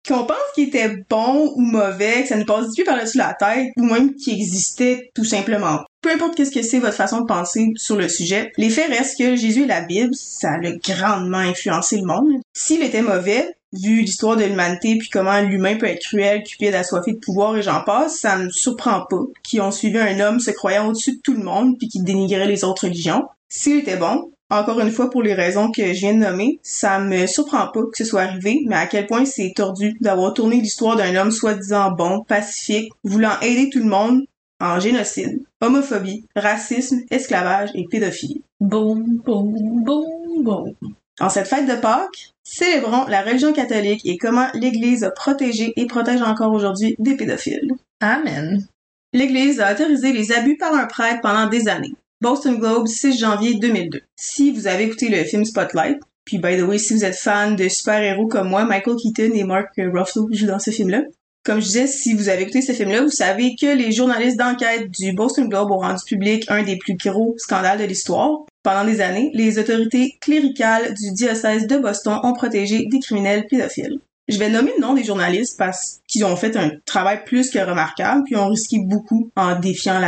[0.07, 3.71] Qu'on pense qu'il était bon ou mauvais, que ça nous passe du par-dessus la tête,
[3.77, 5.79] ou même qu'il existait tout simplement.
[6.01, 9.17] Peu importe qu'est-ce que c'est votre façon de penser sur le sujet, les faits restent
[9.17, 12.41] que Jésus et la Bible, ça a grandement influencé le monde.
[12.53, 17.13] S'il était mauvais, vu l'histoire de l'humanité puis comment l'humain peut être cruel, cupide, assoiffé
[17.13, 20.51] de pouvoir et j'en passe, ça me surprend pas qui ont suivi un homme se
[20.51, 23.23] croyant au-dessus de tout le monde puis qui dénigrait les autres religions.
[23.49, 26.99] S'il était bon, encore une fois pour les raisons que je viens de nommer, ça
[26.99, 30.57] me surprend pas que ce soit arrivé, mais à quel point c'est tordu d'avoir tourné
[30.57, 34.25] l'histoire d'un homme soi-disant bon, pacifique, voulant aider tout le monde
[34.61, 38.43] en génocide, homophobie, racisme, esclavage et pédophilie.
[38.59, 40.73] Boum, boum, boum, boum.
[41.19, 45.87] En cette fête de Pâques, célébrons la religion catholique et comment l'Église a protégé et
[45.87, 47.71] protège encore aujourd'hui des pédophiles.
[48.01, 48.65] Amen.
[49.13, 51.95] L'Église a autorisé les abus par un prêtre pendant des années.
[52.21, 54.01] Boston Globe, 6 janvier 2002.
[54.15, 57.57] Si vous avez écouté le film Spotlight, puis by the way, si vous êtes fan
[57.57, 61.01] de super-héros comme moi, Michael Keaton et Mark Ruffalo jouent dans ce film-là.
[61.43, 64.89] Comme je disais, si vous avez écouté ce film-là, vous savez que les journalistes d'enquête
[64.89, 68.45] du Boston Globe ont rendu public un des plus gros scandales de l'histoire.
[68.63, 73.99] Pendant des années, les autorités cléricales du diocèse de Boston ont protégé des criminels pédophiles.
[74.27, 77.59] Je vais nommer le nom des journalistes parce qu'ils ont fait un travail plus que
[77.59, 79.99] remarquable, puis ont risqué beaucoup en défiant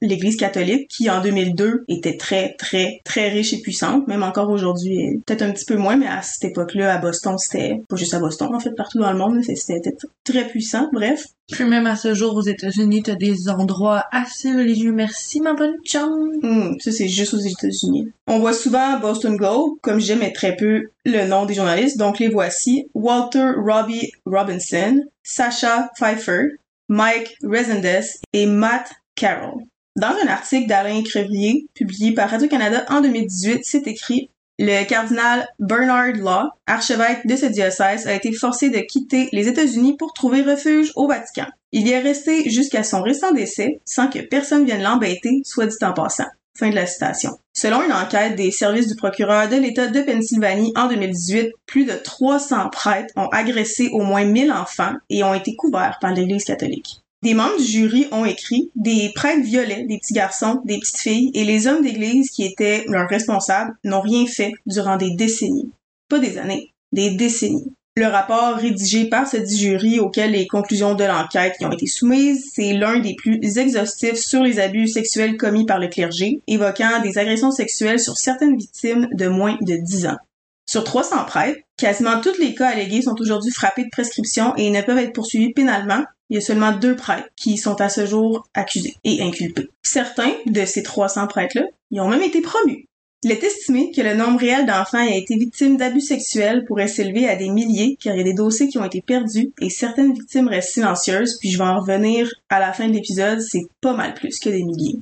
[0.00, 5.20] l'Église catholique, qui en 2002 était très, très, très riche et puissante, même encore aujourd'hui,
[5.26, 8.18] peut-être un petit peu moins, mais à cette époque-là, à Boston, c'était pas juste à
[8.18, 10.88] Boston, en fait, partout dans le monde, c'était très puissant.
[10.92, 14.92] Bref, Puis même à ce jour, aux États-Unis, t'as des endroits assez religieux.
[14.92, 16.32] Merci, ma bonne chum.
[16.42, 18.08] Hmm, ça, c'est juste aux États-Unis.
[18.26, 21.98] On voit souvent Boston Globe, comme je disais, mais très peu le nom des journalistes.
[21.98, 22.86] Donc, les voici.
[22.94, 26.56] Walter Robbie Robinson, Sasha Pfeiffer,
[26.88, 29.62] Mike Resendez et Matt Carroll.
[29.96, 34.30] Dans un article d'Alain Crevrier, publié par Radio-Canada en 2018, c'est écrit
[34.62, 39.96] le cardinal Bernard Law, archevêque de ce diocèse, a été forcé de quitter les États-Unis
[39.96, 41.46] pour trouver refuge au Vatican.
[41.72, 45.76] Il y est resté jusqu'à son récent décès sans que personne vienne l'embêter, soit dit
[45.82, 46.26] en passant.
[46.58, 47.38] Fin de la citation.
[47.62, 51.92] Selon une enquête des services du procureur de l'État de Pennsylvanie en 2018, plus de
[51.92, 57.02] 300 prêtres ont agressé au moins 1000 enfants et ont été couverts par l'Église catholique.
[57.22, 61.32] Des membres du jury ont écrit des prêtres violaient des petits garçons, des petites filles
[61.34, 65.70] et les hommes d'église qui étaient leurs responsables n'ont rien fait durant des décennies.
[66.08, 67.74] Pas des années, des décennies.
[67.96, 72.50] Le rapport rédigé par ce jury auquel les conclusions de l'enquête y ont été soumises,
[72.54, 77.18] c'est l'un des plus exhaustifs sur les abus sexuels commis par le clergé, évoquant des
[77.18, 80.18] agressions sexuelles sur certaines victimes de moins de 10 ans.
[80.66, 84.82] Sur 300 prêtres, quasiment tous les cas allégués sont aujourd'hui frappés de prescription et ne
[84.82, 86.04] peuvent être poursuivis pénalement.
[86.28, 89.68] Il y a seulement deux prêtres qui sont à ce jour accusés et inculpés.
[89.82, 92.86] Certains de ces 300 prêtres-là, ils ont même été promus.
[93.22, 97.28] Il est estimé que le nombre réel d'enfants ayant été victimes d'abus sexuels pourrait s'élever
[97.28, 100.14] à des milliers car il y a des dossiers qui ont été perdus et certaines
[100.14, 103.92] victimes restent silencieuses, puis je vais en revenir à la fin de l'épisode, c'est pas
[103.92, 105.00] mal plus que des milliers.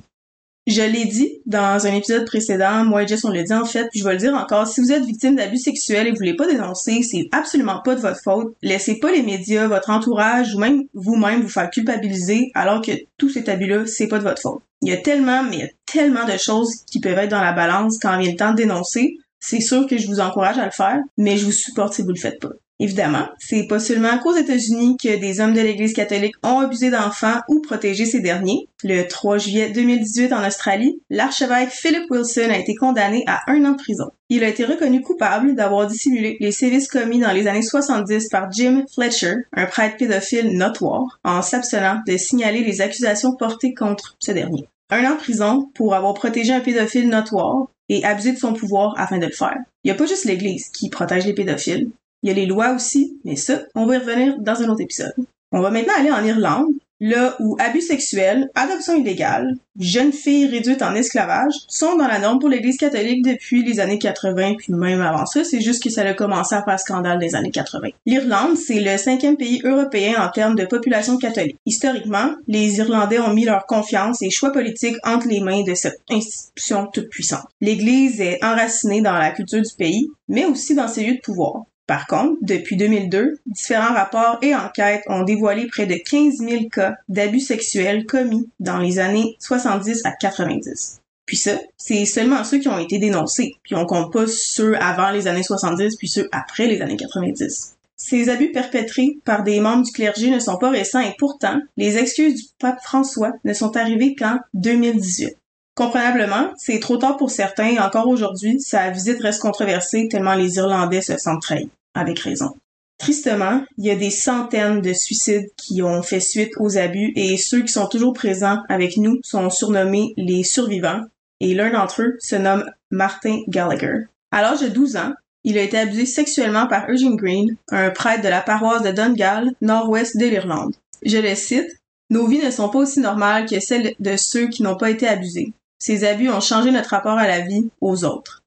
[0.69, 3.87] Je l'ai dit dans un épisode précédent, moi et Jess on l'a dit en fait,
[3.89, 6.35] puis je vais le dire encore, si vous êtes victime d'abus sexuels et vous voulez
[6.35, 8.55] pas dénoncer, c'est absolument pas de votre faute.
[8.61, 13.29] Laissez pas les médias, votre entourage ou même vous-même vous faire culpabiliser alors que tous
[13.29, 14.61] ces abus-là, c'est pas de votre faute.
[14.83, 17.41] Il y a tellement, mais il y a tellement de choses qui peuvent être dans
[17.41, 19.17] la balance quand vient le temps de dénoncer.
[19.39, 22.09] C'est sûr que je vous encourage à le faire, mais je vous supporte si vous
[22.09, 22.51] le faites pas.
[22.81, 27.41] Évidemment, c'est pas seulement qu'aux États-Unis que des hommes de l'Église catholique ont abusé d'enfants
[27.49, 28.69] ou protégé ces derniers.
[28.85, 33.71] Le 3 juillet 2018 en Australie, l'archevêque Philip Wilson a été condamné à un an
[33.71, 34.05] de prison.
[34.29, 38.49] Il a été reconnu coupable d'avoir dissimulé les sévices commis dans les années 70 par
[38.49, 44.31] Jim Fletcher, un prêtre pédophile notoire, en s'abstenant de signaler les accusations portées contre ce
[44.31, 44.69] dernier.
[44.89, 48.93] Un an de prison pour avoir protégé un pédophile notoire et abusé de son pouvoir
[48.97, 49.57] afin de le faire.
[49.83, 51.89] Il n'y a pas juste l'Église qui protège les pédophiles.
[52.23, 54.81] Il y a les lois aussi, mais ça, on va y revenir dans un autre
[54.81, 55.13] épisode.
[55.51, 60.81] On va maintenant aller en Irlande, là où abus sexuels, adoption illégale, jeunes filles réduites
[60.81, 65.01] en esclavage sont dans la norme pour l'Église catholique depuis les années 80, puis même
[65.01, 67.87] avant ça, c'est juste que ça a commencé à faire scandale des années 80.
[68.05, 71.57] L'Irlande, c'est le cinquième pays européen en termes de population catholique.
[71.65, 76.01] Historiquement, les Irlandais ont mis leur confiance et choix politiques entre les mains de cette
[76.09, 77.47] institution toute puissante.
[77.61, 81.63] L'Église est enracinée dans la culture du pays, mais aussi dans ses lieux de pouvoir.
[81.89, 86.93] Par contre, depuis 2002, différents rapports et enquêtes ont dévoilé près de 15 000 cas
[87.07, 91.01] d'abus sexuels commis dans les années 70 à 90.
[91.25, 95.09] Puis ça, c'est seulement ceux qui ont été dénoncés, puis on compte pas ceux avant
[95.09, 97.75] les années 70 puis ceux après les années 90.
[97.97, 101.97] Ces abus perpétrés par des membres du clergé ne sont pas récents et pourtant, les
[101.97, 105.35] excuses du pape François ne sont arrivées qu'en 2018.
[105.73, 110.57] Comprenablement, c'est trop tard pour certains et encore aujourd'hui, sa visite reste controversée tellement les
[110.57, 112.51] Irlandais se sentent trahis avec raison.
[112.97, 117.37] Tristement, il y a des centaines de suicides qui ont fait suite aux abus et
[117.37, 121.01] ceux qui sont toujours présents avec nous sont surnommés les survivants
[121.39, 124.07] et l'un d'entre eux se nomme Martin Gallagher.
[124.31, 125.13] À l'âge de 12 ans,
[125.45, 129.53] Il a été abusé sexuellement par Eugene Green, un prêtre de la paroisse de Donegal,
[129.61, 130.75] nord-ouest de l'Irlande.
[131.05, 134.63] Je le cite, Nos vies ne sont pas aussi normales que celles de ceux qui
[134.63, 135.53] n'ont pas été abusés.
[135.79, 138.43] Ces abus ont changé notre rapport à la vie, aux autres.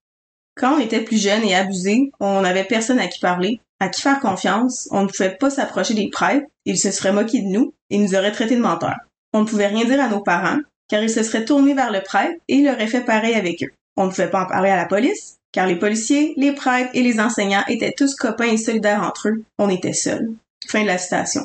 [0.55, 4.03] Quand on était plus jeune et abusé, on n'avait personne à qui parler, à qui
[4.03, 7.73] faire confiance, on ne pouvait pas s'approcher des prêtres, ils se seraient moqués de nous
[7.91, 9.01] et nous auraient traités de menteurs.
[9.33, 12.03] On ne pouvait rien dire à nos parents, car ils se seraient tournés vers le
[12.03, 13.71] prêtre et il aurait fait pareil avec eux.
[13.97, 17.03] On ne pouvait pas en parler à la police, car les policiers, les prêtres et
[17.03, 19.43] les enseignants étaient tous copains et solidaires entre eux.
[19.59, 20.31] On était seuls.
[20.69, 21.43] Fin de la citation.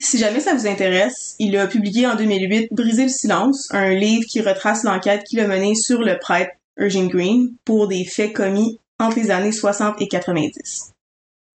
[0.00, 4.24] Si jamais ça vous intéresse, il a publié en 2008 Briser le silence, un livre
[4.28, 8.78] qui retrace l'enquête qu'il a menée sur le prêtre Eugene Green pour des faits commis
[8.98, 10.92] entre les années 60 et 90.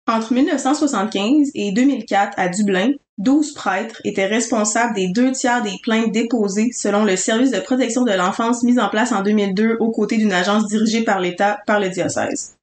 [0.07, 6.13] Entre 1975 et 2004 à Dublin, 12 prêtres étaient responsables des deux tiers des plaintes
[6.13, 10.19] déposées selon le service de protection de l'enfance mis en place en 2002 aux côtés
[10.19, 12.57] d'une agence dirigée par l'État par le diocèse.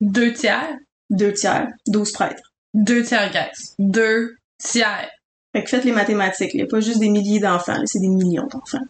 [0.00, 0.76] Deux tiers?
[1.08, 2.52] Deux tiers, 12 prêtres.
[2.74, 3.74] Deux tiers, guys.
[3.78, 5.10] Deux tiers.
[5.54, 8.08] Fait que faites les mathématiques, il n'y a pas juste des milliers d'enfants, c'est des
[8.08, 8.86] millions d'enfants.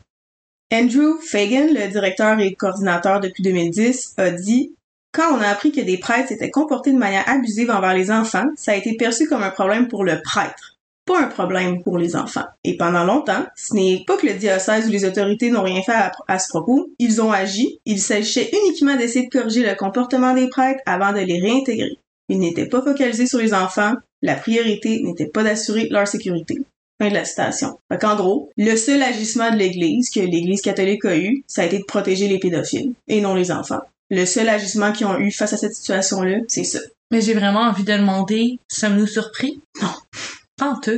[0.73, 4.75] Andrew Fagan, le directeur et coordinateur depuis 2010, a dit
[5.13, 8.47] quand on a appris que des prêtres s'étaient comportés de manière abusive envers les enfants,
[8.57, 12.17] ça a été perçu comme un problème pour le prêtre, pas un problème pour les
[12.17, 12.47] enfants.
[12.65, 15.93] Et pendant longtemps, ce n'est pas que le diocèse ou les autorités n'ont rien fait
[16.27, 20.49] à, ce propos, ils ont agi, il s'agissait uniquement d'essayer de corriger le comportement des
[20.49, 21.99] prêtres avant de les réintégrer.
[22.31, 26.61] Ils n'étaient pas focalisés sur les enfants, la priorité n'était pas d'assurer leur sécurité.
[27.03, 27.81] Fin de la citation.
[27.91, 31.65] Fait en gros, le seul agissement de l'Église que l'Église catholique a eu, ça a
[31.65, 33.81] été de protéger les pédophiles, et non les enfants.
[34.09, 36.79] Le seul agissement qu'ils ont eu face à cette situation-là, c'est ça.
[37.11, 39.61] Mais j'ai vraiment envie de demander, sommes-nous surpris?
[39.83, 39.89] Non.
[40.57, 40.93] Pas en tout.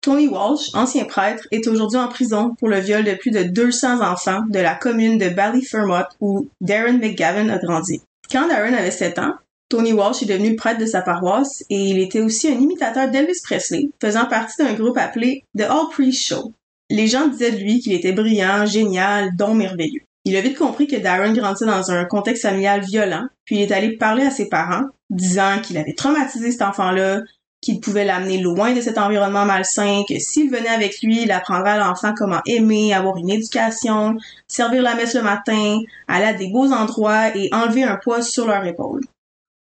[0.00, 4.00] Tony Walsh, ancien prêtre, est aujourd'hui en prison pour le viol de plus de 200
[4.00, 8.00] enfants de la commune de Ballyfermot où Darren McGavin a grandi.
[8.32, 9.34] Quand Darren avait 7 ans,
[9.68, 13.40] Tony Walsh est devenu prêtre de sa paroisse et il était aussi un imitateur d'Elvis
[13.42, 16.52] Presley, faisant partie d'un groupe appelé The All Priest Show.
[16.88, 20.02] Les gens disaient de lui qu'il était brillant, génial, don merveilleux.
[20.24, 23.72] Il a vite compris que Darren grandissait dans un contexte familial violent, puis il est
[23.72, 27.22] allé parler à ses parents, disant qu'il avait traumatisé cet enfant-là,
[27.60, 31.72] qu'il pouvait l'amener loin de cet environnement malsain, que s'il venait avec lui, il apprendrait
[31.72, 36.50] à l'enfant comment aimer, avoir une éducation, servir la messe le matin, aller à des
[36.50, 39.00] beaux endroits et enlever un poids sur leur épaule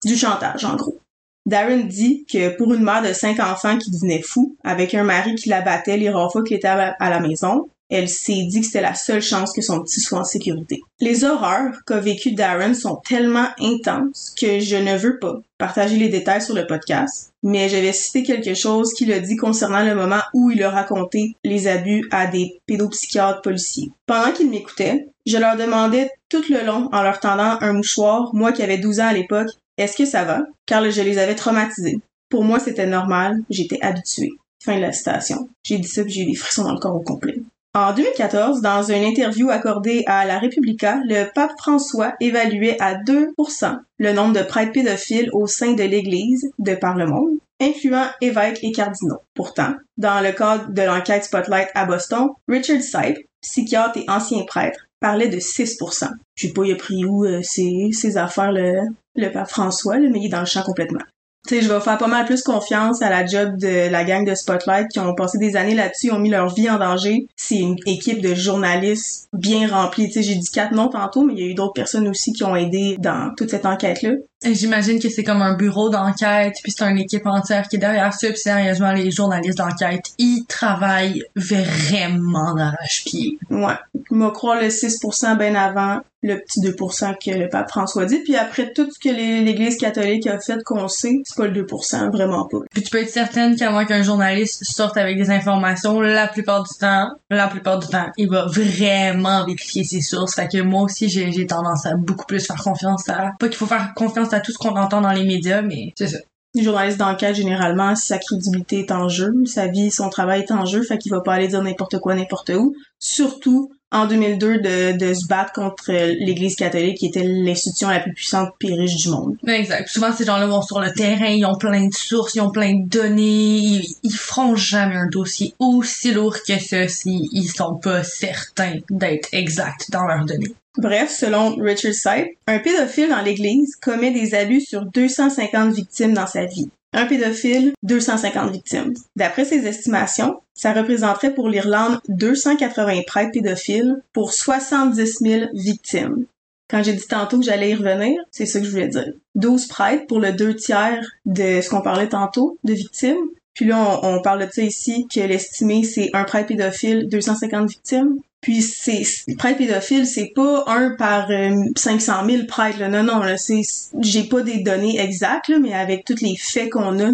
[0.03, 0.99] du chantage, en gros.
[1.45, 5.35] Darren dit que pour une mère de cinq enfants qui devenait fou, avec un mari
[5.35, 8.67] qui la battait les rares fois qu'il était à la maison, elle s'est dit que
[8.67, 10.81] c'était la seule chance que son petit soit en sécurité.
[10.99, 16.09] Les horreurs qu'a vécu Darren sont tellement intenses que je ne veux pas partager les
[16.09, 19.95] détails sur le podcast, mais je vais citer quelque chose qu'il a dit concernant le
[19.95, 23.91] moment où il a raconté les abus à des pédopsychiatres policiers.
[24.05, 28.51] Pendant qu'ils m'écoutaient, je leur demandais tout le long en leur tendant un mouchoir, moi
[28.51, 30.43] qui avais 12 ans à l'époque, est-ce que ça va?
[30.65, 31.99] Car je les avais traumatisés.
[32.29, 34.31] Pour moi, c'était normal, j'étais habituée.
[34.63, 35.49] Fin de la citation.
[35.63, 37.41] J'ai dit ça puis j'ai eu des frissons dans le corps au complet.
[37.73, 43.77] En 2014, dans une interview accordée à La Repubblica, le pape François évaluait à 2%
[43.99, 48.59] le nombre de prêtres pédophiles au sein de l'Église de par le monde, incluant évêques
[48.63, 49.21] et cardinaux.
[49.33, 54.87] Pourtant, dans le cadre de l'enquête Spotlight à Boston, Richard Sipe, psychiatre et ancien prêtre,
[54.99, 56.09] parlait de 6%.
[56.35, 58.81] Je sais pas, il a pris où euh, ces, affaires, le,
[59.19, 61.03] le pape François, mais il est dans le champ complètement.
[61.47, 64.25] Tu sais, je vais faire pas mal plus confiance à la job de la gang
[64.25, 67.27] de Spotlight qui ont passé des années là-dessus, ont mis leur vie en danger.
[67.37, 70.07] C'est une équipe de journalistes bien remplie.
[70.07, 72.33] Tu sais, j'ai dit quatre noms tantôt, mais il y a eu d'autres personnes aussi
[72.33, 74.11] qui ont aidé dans toute cette enquête-là.
[74.43, 78.13] J'imagine que c'est comme un bureau d'enquête, puis c'est une équipe entière qui est derrière
[78.13, 83.37] ça, puis sérieusement, les journalistes d'enquête, ils travaillent vraiment d'arrache-pied.
[83.49, 83.75] Ouais.
[84.11, 88.35] Moi, croire le 6% bien avant le petit 2% que le pape François dit, puis
[88.35, 92.45] après tout ce que l'Église catholique a fait qu'on sait, c'est pas le 2%, vraiment
[92.45, 92.59] pas.
[92.71, 96.77] Puis tu peux être certaine qu'avant qu'un journaliste sorte avec des informations, la plupart du
[96.77, 100.35] temps, la plupart du temps, il va vraiment vérifier ses sources.
[100.35, 103.31] Fait que moi aussi, j'ai tendance à beaucoup plus faire confiance à...
[103.39, 106.07] Pas qu'il faut faire confiance à tout ce qu'on entend dans les médias, mais c'est
[106.07, 106.17] ça.
[106.55, 110.65] Les journalistes d'enquête, généralement, sa crédibilité est en jeu, sa vie, son travail est en
[110.65, 112.73] jeu, fait qu'il va pas aller dire n'importe quoi, n'importe où.
[112.97, 118.13] Surtout en 2002 de, de se battre contre l'Église catholique qui était l'institution la plus
[118.13, 119.35] puissante et riche du monde.
[119.47, 119.87] Exact.
[119.87, 122.73] Souvent ces gens-là vont sur le terrain, ils ont plein de sources, ils ont plein
[122.73, 127.75] de données, ils, ils feront jamais un dossier aussi lourd que ça s'ils ils sont
[127.75, 130.53] pas certains d'être exacts dans leurs données.
[130.77, 136.27] Bref, selon Richard Sipe, un pédophile dans l'Église commet des abus sur 250 victimes dans
[136.27, 138.93] sa vie un pédophile, 250 victimes.
[139.15, 146.25] D'après ses estimations, ça représenterait pour l'Irlande 280 prêtres pédophiles pour 70 000 victimes.
[146.69, 149.11] Quand j'ai dit tantôt que j'allais y revenir, c'est ça que je voulais dire.
[149.35, 153.17] 12 prêtres pour le deux tiers de ce qu'on parlait tantôt, de victimes.
[153.55, 158.19] Puis là, on, parle de ça ici, que l'estimé, c'est un prêtre pédophile, 250 victimes.
[158.41, 159.03] Puis c'est
[159.37, 161.29] prêtre pédophile, c'est pas un par
[161.75, 162.79] 500 000 prêtres.
[162.79, 162.87] Là.
[162.87, 163.61] Non, non, là, c'est
[164.01, 167.11] j'ai pas des données exactes, mais avec tous les faits qu'on a,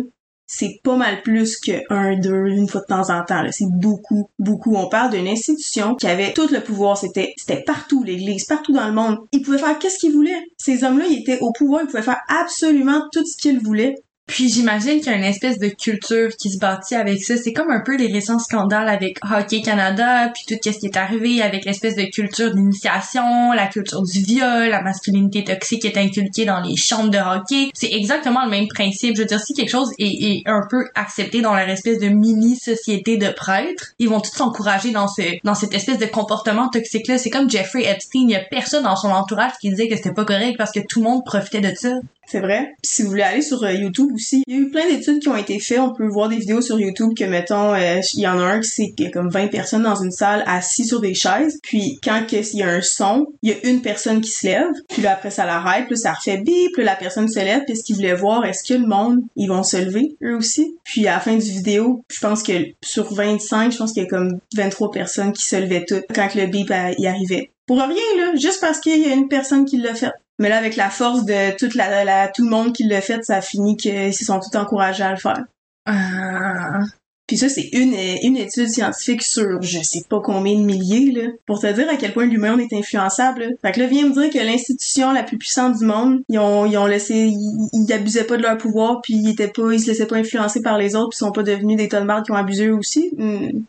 [0.47, 3.43] c'est pas mal plus que un, deux, une fois de temps en temps.
[3.51, 4.75] C'est beaucoup, beaucoup.
[4.75, 6.97] On parle d'une institution qui avait tout le pouvoir.
[6.97, 9.17] C'était, c'était partout, l'Église, partout dans le monde.
[9.31, 10.43] Ils pouvaient faire qu'est-ce qu'ils voulaient.
[10.57, 11.81] Ces hommes-là, ils étaient au pouvoir.
[11.83, 13.95] Ils pouvaient faire absolument tout ce qu'ils voulaient.
[14.27, 17.38] Puis j'imagine qu'il y a une espèce de culture qui se bâtit avec ça.
[17.38, 20.97] C'est comme un peu les récents scandales avec Hockey Canada, puis tout ce qui est
[20.97, 25.97] arrivé avec l'espèce de culture d'initiation, la culture du viol, la masculinité toxique qui est
[25.97, 27.69] inculquée dans les chambres de hockey.
[27.75, 29.15] C'est exactement le même principe.
[29.15, 33.17] Je veux dire, si quelque chose est, un peu accepté dans leur espèce de mini-société
[33.17, 37.19] de prêtres, ils vont tous s'encourager dans ce dans cette espèce de comportement toxique-là.
[37.19, 38.21] C'est comme Jeffrey Epstein.
[38.23, 40.79] Il y a personne dans son entourage qui disait que c'était pas correct parce que
[40.79, 41.89] tout le monde profitait de ça.
[42.27, 42.75] C'est vrai.
[42.83, 45.27] si vous voulez aller sur euh, YouTube aussi, il y a eu plein d'études qui
[45.27, 45.79] ont été faites.
[45.79, 48.59] On peut voir des vidéos sur YouTube que, mettons, euh, il y en a un
[48.59, 51.59] qui c'est comme 20 personnes dans une salle assis sur des chaises.
[51.61, 54.71] Puis quand il y a un son, il y a une personne qui se lève.
[54.89, 55.88] Puis là, après, ça l'arrête.
[55.88, 56.73] Puis ça refait bip.
[56.73, 57.63] Puis la personne se lève.
[57.65, 60.75] Puis ce qu'il voulait voir, est-ce que le monde, ils vont se lever, eux aussi?
[60.83, 64.05] Puis à la fin du vidéo, je pense que sur 25, je pense qu'il y
[64.05, 67.51] a comme 23 personnes qui se levaient toutes quand le bip euh, y arrivait.
[67.65, 68.35] Pour rien, là.
[68.35, 70.11] Juste parce qu'il y a une personne qui l'a fait.
[70.39, 73.24] Mais là, avec la force de toute la, la tout le monde qui l'a fait,
[73.24, 75.43] ça a fini qu'ils se sont tous encouragés à le faire.
[75.86, 76.82] Ah.
[77.28, 81.32] Puis ça, c'est une, une étude scientifique sur je sais pas combien de milliers, là,
[81.48, 83.56] pour te dire à quel point l'humain est influençable.
[83.63, 86.65] Fait que là, viens me dire que l'institution la plus puissante du monde, ils ont,
[86.65, 89.80] ils ont laissé, ils, ils abusaient pas de leur pouvoir, puis ils étaient pas, ils
[89.80, 92.32] se laissaient pas influencer par les autres, puis sont pas devenus des tonnes de qui
[92.32, 93.10] ont abusé eux aussi.
[93.17, 93.63] Hmm.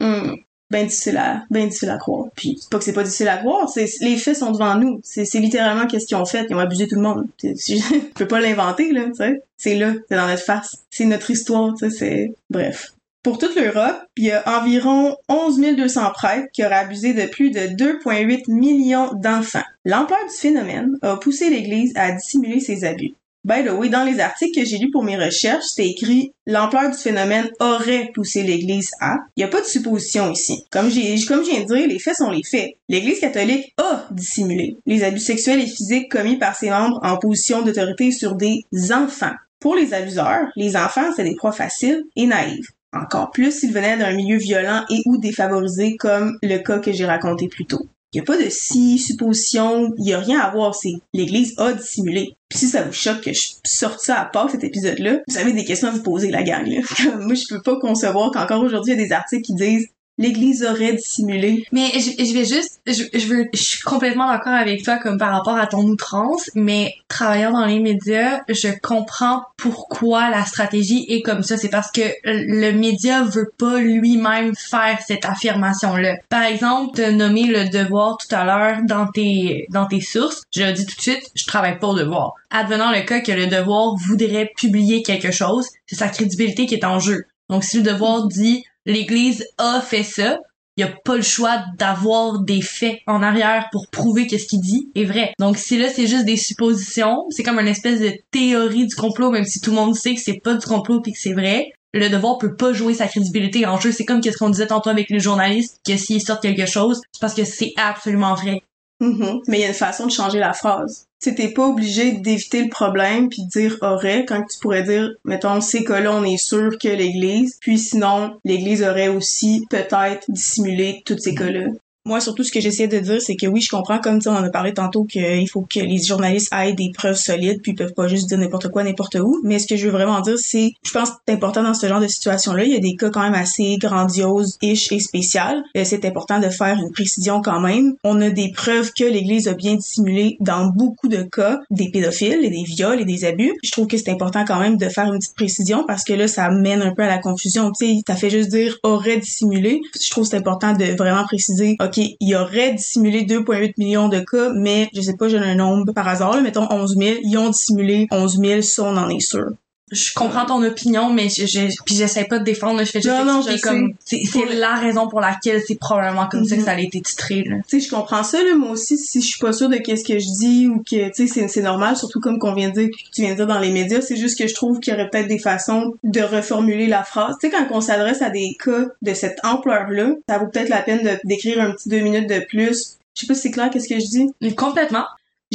[0.00, 0.34] Hmm
[0.70, 2.26] ben difficile à ben difficile à croire.
[2.36, 5.00] Puis pas que c'est pas difficile à croire, c'est les faits sont devant nous.
[5.02, 7.26] C'est c'est littéralement qu'est-ce qu'ils ont fait, ils ont abusé tout le monde.
[7.42, 9.42] Je peux pas l'inventer là, tu sais.
[9.56, 10.76] C'est là, c'est dans notre face.
[10.90, 12.94] C'est notre histoire, tu sais, c'est bref.
[13.24, 17.50] Pour toute l'Europe, il y a environ 11 200 prêtres qui auraient abusé de plus
[17.50, 19.64] de 2,8 millions d'enfants.
[19.86, 23.14] L'ampleur du phénomène a poussé l'Église à dissimuler ses abus.
[23.44, 26.90] By the way, dans les articles que j'ai lus pour mes recherches, c'est écrit l'ampleur
[26.90, 29.16] du phénomène aurait poussé l'Église à.
[29.36, 30.64] Il n'y a pas de supposition ici.
[30.70, 32.72] Comme j'ai, comme je viens de dire, les faits sont les faits.
[32.88, 37.60] L'Église catholique a dissimulé les abus sexuels et physiques commis par ses membres en position
[37.60, 39.34] d'autorité sur des enfants.
[39.60, 42.70] Pour les abuseurs, les enfants, c'est des proies faciles et naïves.
[42.94, 47.04] Encore plus s'ils venaient d'un milieu violent et ou défavorisé comme le cas que j'ai
[47.04, 47.86] raconté plus tôt.
[48.14, 51.54] Il n'y a pas de si, supposition, il n'y a rien à voir, c'est l'Église
[51.58, 52.36] a dissimulé.
[52.48, 55.52] Puis si ça vous choque que je sorte ça à part cet épisode-là, vous avez
[55.52, 56.64] des questions à vous poser, la gang.
[56.64, 56.80] Là.
[57.18, 60.64] Moi, je peux pas concevoir qu'encore aujourd'hui, il y a des articles qui disent l'Église
[60.64, 61.66] aurait dissimulé.
[61.72, 65.18] Mais je, je vais juste, je, je, veux, je suis complètement d'accord avec toi comme
[65.18, 71.04] par rapport à ton outrance, mais travaillant dans les médias, je comprends pourquoi la stratégie
[71.08, 71.56] est comme ça.
[71.56, 76.16] C'est parce que le média veut pas lui-même faire cette affirmation-là.
[76.28, 80.42] Par exemple, te nommer le devoir tout à l'heure dans tes dans tes sources.
[80.54, 82.34] Je le dis tout de suite, je travaille pas au devoir.
[82.50, 86.84] Advenant le cas que le devoir voudrait publier quelque chose, c'est sa crédibilité qui est
[86.84, 87.24] en jeu.
[87.48, 90.38] Donc si le devoir dit l'Église a fait ça,
[90.76, 94.60] il a pas le choix d'avoir des faits en arrière pour prouver que ce qu'il
[94.60, 95.32] dit est vrai.
[95.38, 99.30] Donc si là c'est juste des suppositions, c'est comme une espèce de théorie du complot
[99.30, 101.72] même si tout le monde sait que c'est pas du complot puis que c'est vrai.
[101.92, 103.92] Le devoir peut pas jouer sa crédibilité en jeu.
[103.92, 107.20] C'est comme qu'est-ce qu'on disait tantôt avec les journalistes que s'ils sortent quelque chose, c'est
[107.20, 108.62] parce que c'est absolument vrai.
[109.00, 109.42] Mm-hmm.
[109.46, 111.06] Mais il y a une façon de changer la phrase.
[111.32, 115.60] T'es pas obligé d'éviter le problème puis de dire aurait quand tu pourrais dire mettons
[115.60, 121.18] ces cas-là on est sûr que l'Église puis sinon l'Église aurait aussi peut-être dissimulé tous
[121.18, 121.66] ces cas-là.
[122.06, 124.44] Moi, surtout, ce que j'essaie de dire, c'est que oui, je comprends, comme on en
[124.44, 127.94] a parlé tantôt, qu'il faut que les journalistes aient des preuves solides, puis ils peuvent
[127.94, 129.40] pas juste dire n'importe quoi, n'importe où.
[129.42, 131.86] Mais ce que je veux vraiment dire, c'est, je pense que c'est important dans ce
[131.88, 132.64] genre de situation-là.
[132.64, 135.62] Il y a des cas quand même assez grandioses, ish et spéciales.
[135.78, 137.94] Euh, c'est important de faire une précision quand même.
[138.04, 142.44] On a des preuves que l'Église a bien dissimulé dans beaucoup de cas des pédophiles
[142.44, 143.54] et des viols et des abus.
[143.62, 146.28] Je trouve que c'est important quand même de faire une petite précision parce que là,
[146.28, 147.72] ça mène un peu à la confusion.
[147.72, 149.80] Tu sais, ça fait juste dire aurait dissimulé.
[149.98, 154.50] Je trouve c'est important de vraiment préciser, il y aurait dissimulé 2,8 millions de cas,
[154.54, 158.06] mais je sais pas, j'ai un nombre par hasard, mettons 11 000, ils ont dissimulé
[158.10, 159.50] 11 000, ça on en est sûr
[159.92, 163.14] je comprends ton opinion, mais je, je puis j'essaie pas de défendre, je fais juste
[163.14, 164.24] non, non, je comme c'est
[164.54, 166.66] la raison pour laquelle c'est probablement comme ça que mhm.
[166.66, 167.44] ça a été titré.
[167.68, 170.04] Tu sais, je comprends ça là, moi aussi si je suis pas sûre de qu'est-ce
[170.04, 172.88] que je dis ou que tu sais c'est normal, surtout comme qu'on vient de dire
[172.88, 174.96] que tu viens de dire dans les médias, c'est juste que je trouve qu'il y
[174.96, 177.36] aurait peut-être des façons de reformuler la phrase.
[177.40, 180.70] Tu sais quand on s'adresse à des cas de cette ampleur là, ça vaut peut-être
[180.70, 182.96] la peine de d'écrire un petit deux minutes de plus.
[183.14, 184.54] Je sais pas si c'est clair qu'est-ce que je dis.
[184.54, 185.04] Complètement.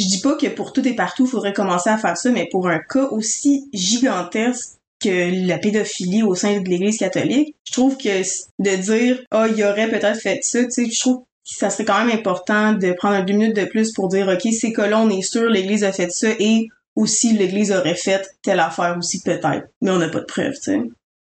[0.00, 2.48] Je dis pas que pour tout et partout, il faudrait commencer à faire ça, mais
[2.50, 7.96] pour un cas aussi gigantesque que la pédophilie au sein de l'Église catholique, je trouve
[7.96, 8.20] que
[8.58, 11.70] de dire ah oh, il aurait peut-être fait ça, tu sais, je trouve que ça
[11.70, 15.00] serait quand même important de prendre deux minutes de plus pour dire ok ces cas-là
[15.00, 19.22] on est sûr l'Église a fait ça et aussi l'Église aurait fait telle affaire aussi
[19.22, 20.82] peut-être, mais on n'a pas de preuves, tu sais.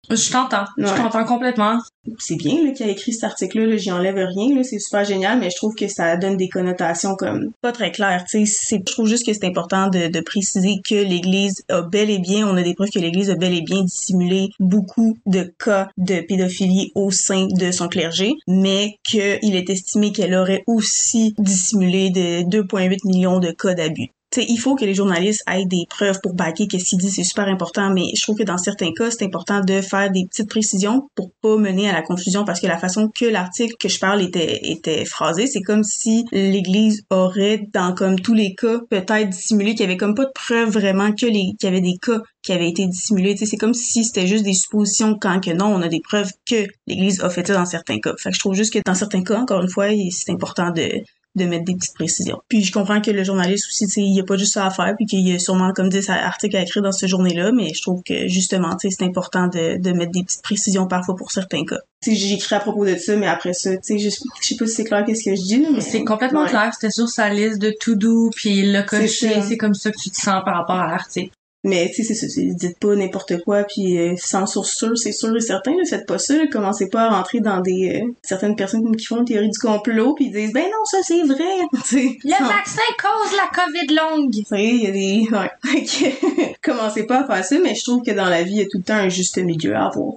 [0.10, 0.66] Je t'entends.
[0.78, 1.80] Je t'entends complètement.
[2.20, 5.40] C'est bien là, qu'il a écrit cet article-là, j'y enlève rien, là, c'est super génial,
[5.40, 8.24] mais je trouve que ça donne des connotations comme pas très claires.
[8.32, 12.48] Je trouve juste que c'est important de, de préciser que l'Église a bel et bien,
[12.48, 16.22] on a des preuves que l'Église a bel et bien dissimulé beaucoup de cas de
[16.22, 22.44] pédophilie au sein de son clergé, mais qu'il est estimé qu'elle aurait aussi dissimulé de
[22.44, 24.10] 2,8 millions de cas d'abus
[24.42, 27.48] il faut que les journalistes aient des preuves pour baquer qu'est-ce qu'ils disent, c'est super
[27.48, 31.10] important, mais je trouve que dans certains cas, c'est important de faire des petites précisions
[31.16, 34.22] pour pas mener à la confusion parce que la façon que l'article que je parle
[34.22, 39.72] était, était phrasé, c'est comme si l'Église aurait, dans comme tous les cas, peut-être dissimulé
[39.72, 42.22] qu'il y avait comme pas de preuves vraiment que les, qu'il y avait des cas
[42.44, 43.36] qui avaient été dissimulés.
[43.36, 46.68] c'est comme si c'était juste des suppositions quand que non, on a des preuves que
[46.88, 48.14] l'Église a fait ça dans certains cas.
[48.18, 50.90] Fait que je trouve juste que dans certains cas, encore une fois, c'est important de
[51.36, 52.40] de mettre des petites précisions.
[52.48, 54.94] Puis je comprends que le journaliste aussi, il n'y a pas juste ça à faire,
[54.96, 57.74] puis qu'il y a sûrement, comme dit, un article à écrire dans ce journée-là, mais
[57.74, 61.66] je trouve que justement, c'est important de, de mettre des petites précisions parfois pour certains
[61.66, 61.80] cas.
[62.06, 64.84] J'écris à propos de ça, mais après ça, tu sais, je, sais pas si c'est
[64.84, 65.60] clair qu'est-ce que je dis.
[65.60, 65.82] Mais...
[65.82, 69.92] C'est complètement clair, c'était sur sa liste de to-do, puis le cocher, c'est comme ça
[69.92, 71.32] que tu te sens par rapport à l'article.
[71.68, 75.12] Mais tu sais, c'est ça, dites pas n'importe quoi, puis euh, sans source sûre, c'est
[75.12, 78.56] sûr et certain, ne faites pas ça, commencez pas à rentrer dans des euh, certaines
[78.56, 81.58] personnes qui font une théorie du complot, puis disent ben non, ça c'est vrai.
[81.74, 84.32] le vaccin cause la COVID longue.
[84.32, 88.04] Tu sais, il y a des, ouais, commencez pas à faire ça, mais je trouve
[88.04, 90.14] que dans la vie, il y a tout le temps un juste milieu à avoir.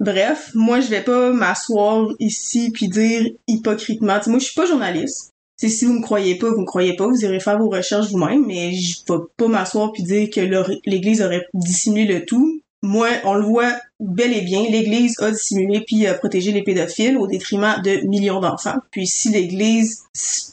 [0.00, 5.34] Bref, moi je vais pas m'asseoir ici puis dire hypocritement, moi je suis pas journaliste,
[5.58, 8.46] Si vous me croyez pas, vous me croyez pas, vous irez faire vos recherches vous-même,
[8.46, 10.40] mais je vais pas m'asseoir puis dire que
[10.86, 12.60] l'Église aurait dissimulé le tout.
[12.82, 17.18] Moi, on le voit bel et bien, l'Église a dissimulé puis a protégé les pédophiles
[17.18, 18.76] au détriment de millions d'enfants.
[18.92, 20.04] Puis si l'Église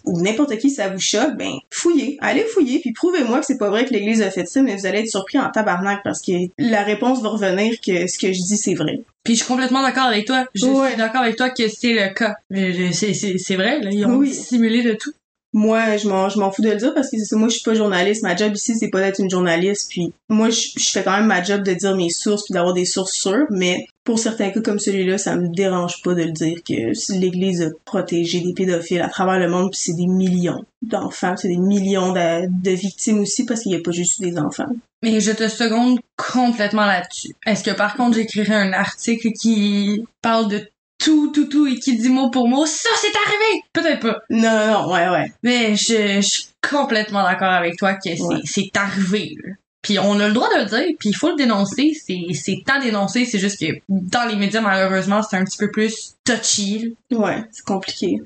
[0.05, 3.69] ou n'importe qui ça vous choque, ben fouillez, allez fouiller puis prouvez-moi que c'est pas
[3.69, 6.31] vrai que l'Église a fait ça, mais vous allez être surpris en tabarnak parce que
[6.57, 9.01] la réponse va revenir que ce que je dis c'est vrai.
[9.23, 10.45] Puis je suis complètement d'accord avec toi.
[10.55, 12.35] Je suis d'accord avec toi que c'est le cas.
[12.51, 15.11] C'est vrai, là, ils ont dissimulé de tout
[15.55, 17.63] moi je m'en je m'en fous de le dire parce que c'est moi je suis
[17.63, 18.23] pas journaliste.
[18.23, 19.89] Ma job ici c'est pas d'être une journaliste.
[19.89, 22.83] Puis moi je, fais quand même ma job de dire mes sources puis d'avoir des
[22.83, 23.47] sources sûres.
[23.49, 27.61] Mais pour certains cas comme celui-là ça me dérange pas de le dire que l'église
[27.61, 31.57] a protégé des pédophiles à travers le monde puis c'est des millions d'enfants c'est des
[31.57, 34.67] millions de, de, victimes aussi parce qu'il y a pas juste des enfants.
[35.03, 37.33] Mais je te seconde complètement là-dessus.
[37.45, 40.69] Est-ce que par contre j'écrirais un article qui parle de
[41.05, 43.63] tout, tout, tout et qui dit mot pour mot, ça c'est arrivé!
[43.71, 44.17] Peut-être pas.
[44.31, 45.31] Non, non, non, ouais, ouais.
[45.43, 48.09] Mais je, suis complètement d'accord avec toi que
[48.43, 49.37] c'est arrivé.
[49.83, 51.93] Puis on a le droit de le dire, puis il faut le dénoncer.
[51.93, 56.15] C'est à dénoncer, c'est juste que dans les médias, malheureusement, c'est un petit peu plus
[56.23, 56.97] touchy.
[57.11, 58.19] Ouais, c'est compliqué.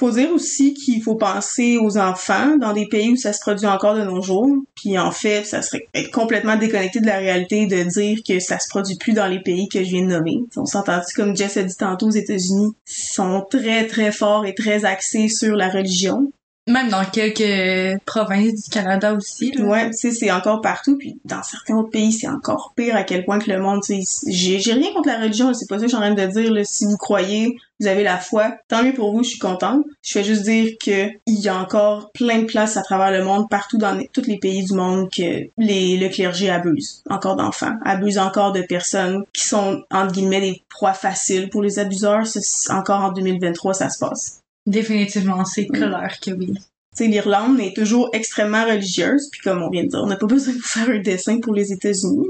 [0.00, 3.66] Faut dire aussi qu'il faut penser aux enfants dans des pays où ça se produit
[3.66, 4.48] encore de nos jours.
[4.74, 8.58] Puis en fait, ça serait être complètement déconnecté de la réalité de dire que ça
[8.58, 10.38] se produit plus dans les pays que je viens de nommer.
[10.56, 14.86] On s'entend comme Jess a dit tantôt aux États-Unis, sont très très forts et très
[14.86, 16.32] axés sur la religion.
[16.70, 19.52] Même dans quelques provinces du Canada aussi.
[19.52, 19.64] Là.
[19.64, 20.96] Ouais, tu sais, c'est encore partout.
[20.96, 23.96] Puis dans certains autres pays, c'est encore pire à quel point que le monde, tu
[24.28, 26.32] j'ai, j'ai rien contre la religion, c'est pas ça que je suis en train de
[26.32, 26.52] dire.
[26.52, 26.62] Là.
[26.64, 29.84] Si vous croyez, vous avez la foi, tant mieux pour vous, je suis contente.
[30.02, 33.24] Je fais juste dire que il y a encore plein de places à travers le
[33.24, 37.74] monde, partout dans tous les pays du monde, que les, le clergé abuse encore d'enfants,
[37.84, 42.24] abuse encore de personnes qui sont, entre guillemets, des proies faciles pour les abuseurs.
[42.68, 44.39] encore en 2023, ça se passe.
[44.66, 45.72] Définitivement, c'est mm.
[45.72, 46.52] clair que oui.
[46.94, 50.26] sais, l'Irlande est toujours extrêmement religieuse, puis comme on vient de dire, on n'a pas
[50.26, 52.26] besoin de faire un dessin pour les États-Unis.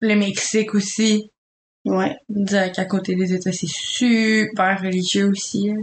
[0.00, 1.30] Le Mexique aussi.
[1.84, 2.16] Ouais.
[2.28, 5.70] Direct à côté des États, c'est super religieux aussi.
[5.70, 5.82] Hein.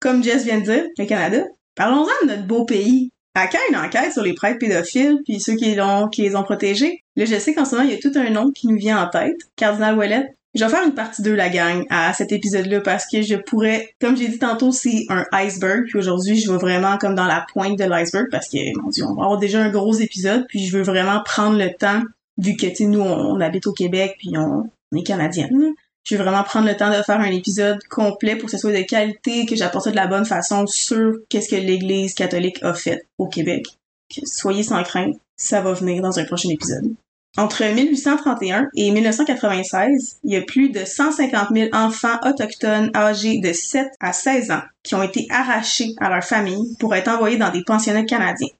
[0.00, 1.44] Comme Jess vient de dire, le Canada,
[1.74, 3.10] parlons-en de notre beau pays.
[3.34, 7.02] À quand une enquête sur les prêtres pédophiles puis ceux qui les ont protégés?
[7.16, 9.02] Là, je sais qu'en ce moment, il y a tout un nom qui nous vient
[9.02, 9.38] en tête.
[9.56, 13.22] Cardinal Ouellet, je vais faire une partie 2, la gang, à cet épisode-là parce que
[13.22, 15.86] je pourrais, comme j'ai dit tantôt, c'est un iceberg.
[15.86, 19.04] Puis aujourd'hui, je vais vraiment comme dans la pointe de l'iceberg parce que, mon dieu,
[19.04, 20.44] on va avoir déjà un gros épisode.
[20.48, 22.02] Puis je veux vraiment prendre le temps,
[22.36, 25.72] vu que, tu nous, on, habite au Québec puis on, est canadienne.
[26.04, 28.72] Je veux vraiment prendre le temps de faire un épisode complet pour que ce soit
[28.72, 33.06] de qualité, que j'apporte de la bonne façon sur qu'est-ce que l'Église catholique a fait
[33.16, 33.64] au Québec.
[34.24, 36.92] soyez sans crainte, ça va venir dans un prochain épisode.
[37.38, 43.54] Entre 1831 et 1996, il y a plus de 150 000 enfants autochtones âgés de
[43.54, 47.50] 7 à 16 ans qui ont été arrachés à leur famille pour être envoyés dans
[47.50, 48.50] des pensionnats canadiens.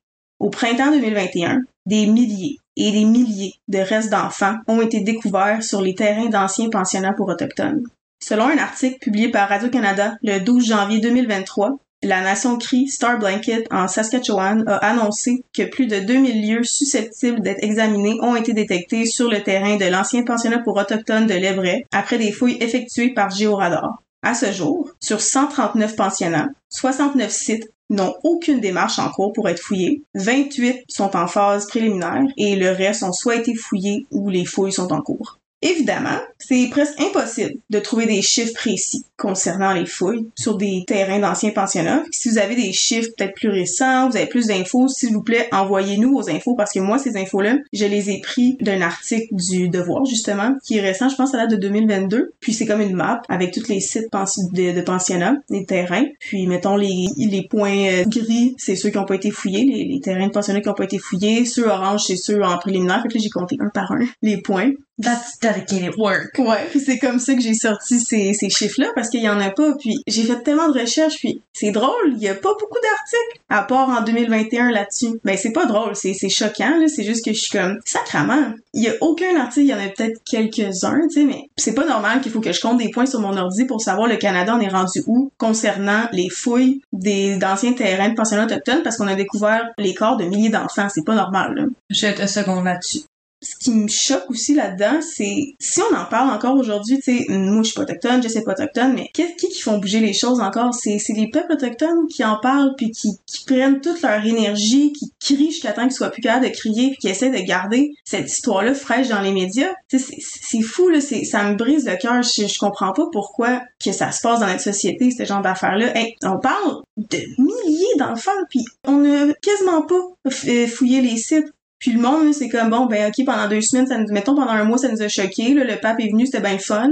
[0.40, 5.82] Au printemps 2021, des milliers et des milliers de restes d'enfants ont été découverts sur
[5.82, 7.84] les terrains d'anciens pensionnats pour autochtones.
[8.24, 13.66] Selon un article publié par Radio-Canada le 12 janvier 2023, la Nation Cree Star Blanket
[13.70, 19.06] en Saskatchewan a annoncé que plus de 2000 lieux susceptibles d'être examinés ont été détectés
[19.06, 23.30] sur le terrain de l'ancien pensionnat pour autochtones de l'Evray après des fouilles effectuées par
[23.30, 24.02] Géoradar.
[24.22, 29.60] À ce jour, sur 139 pensionnats, 69 sites n'ont aucune démarche en cours pour être
[29.60, 34.44] fouillés, 28 sont en phase préliminaire et le reste ont soit été fouillés ou les
[34.44, 35.38] fouilles sont en cours.
[35.60, 41.20] Évidemment, c'est presque impossible de trouver des chiffres précis concernant les fouilles sur des terrains
[41.20, 42.02] d'anciens pensionnats.
[42.10, 45.48] Si vous avez des chiffres peut-être plus récents, vous avez plus d'infos, s'il vous plaît,
[45.52, 49.68] envoyez-nous vos infos parce que moi, ces infos-là, je les ai pris d'un article du
[49.68, 52.32] Devoir, justement, qui est récent, je pense, à date de 2022.
[52.40, 56.06] Puis c'est comme une map avec tous les sites de, pensionnats, les terrains.
[56.18, 60.00] Puis mettons les, les points euh, gris, c'est ceux qui n'ont pas été fouillés, les,
[60.00, 61.44] terrains de pensionnats qui n'ont pas été fouillés.
[61.44, 63.02] Ceux orange, c'est ceux en préliminaire.
[63.02, 64.72] Fait que là, j'ai compté un par un les points.
[65.00, 66.38] That's dedicated work.
[66.38, 69.40] Ouais, puis c'est comme ça que j'ai sorti ces, ces chiffres-là parce qu'il y en
[69.40, 69.74] a pas.
[69.78, 73.40] Puis j'ai fait tellement de recherches, puis c'est drôle, il y a pas beaucoup d'articles
[73.48, 75.20] à part en 2021 là-dessus.
[75.24, 76.88] Ben c'est pas drôle, c'est choquant là.
[76.88, 78.54] C'est juste que je suis comme sacrament.
[78.74, 81.74] Il y a aucun article, il y en a peut-être quelques-uns, tu sais, mais c'est
[81.74, 84.16] pas normal qu'il faut que je compte des points sur mon ordi pour savoir le
[84.16, 88.96] Canada on est rendu où concernant les fouilles des d'anciens terrains de pensionnats autochtones parce
[88.96, 90.88] qu'on a découvert les corps de milliers d'enfants.
[90.92, 91.54] C'est pas normal.
[91.54, 91.64] Là.
[91.90, 93.02] Je te second là-dessus
[93.42, 97.26] ce qui me choque aussi là-dedans, c'est si on en parle encore aujourd'hui, tu sais,
[97.28, 100.12] moi je suis pas autochtone, je sais pas autochtone, mais qui qui font bouger les
[100.12, 104.00] choses encore, c'est c'est les peuples autochtones qui en parlent puis qui, qui prennent toute
[104.02, 107.30] leur énergie, qui crient jusqu'à temps qu'ils soient plus capables de crier puis qui essaient
[107.30, 109.72] de garder cette histoire-là fraîche dans les médias.
[109.88, 112.22] C'est fou là, c'est ça me brise le cœur.
[112.22, 115.92] Je, je comprends pas pourquoi que ça se passe dans notre société ce genre d'affaires-là.
[116.22, 120.30] on parle de milliers d'enfants puis on ne quasiment pas
[120.68, 121.52] fouillé les sites
[121.82, 124.52] puis le monde, c'est comme, bon, ben ok, pendant deux semaines, ça nous, mettons pendant
[124.52, 125.52] un mois, ça nous a choqué.
[125.52, 126.88] le pape est venu, c'était bien fun.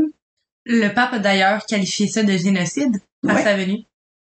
[0.66, 2.96] Le pape a d'ailleurs qualifié ça de génocide
[3.28, 3.84] à sa venue.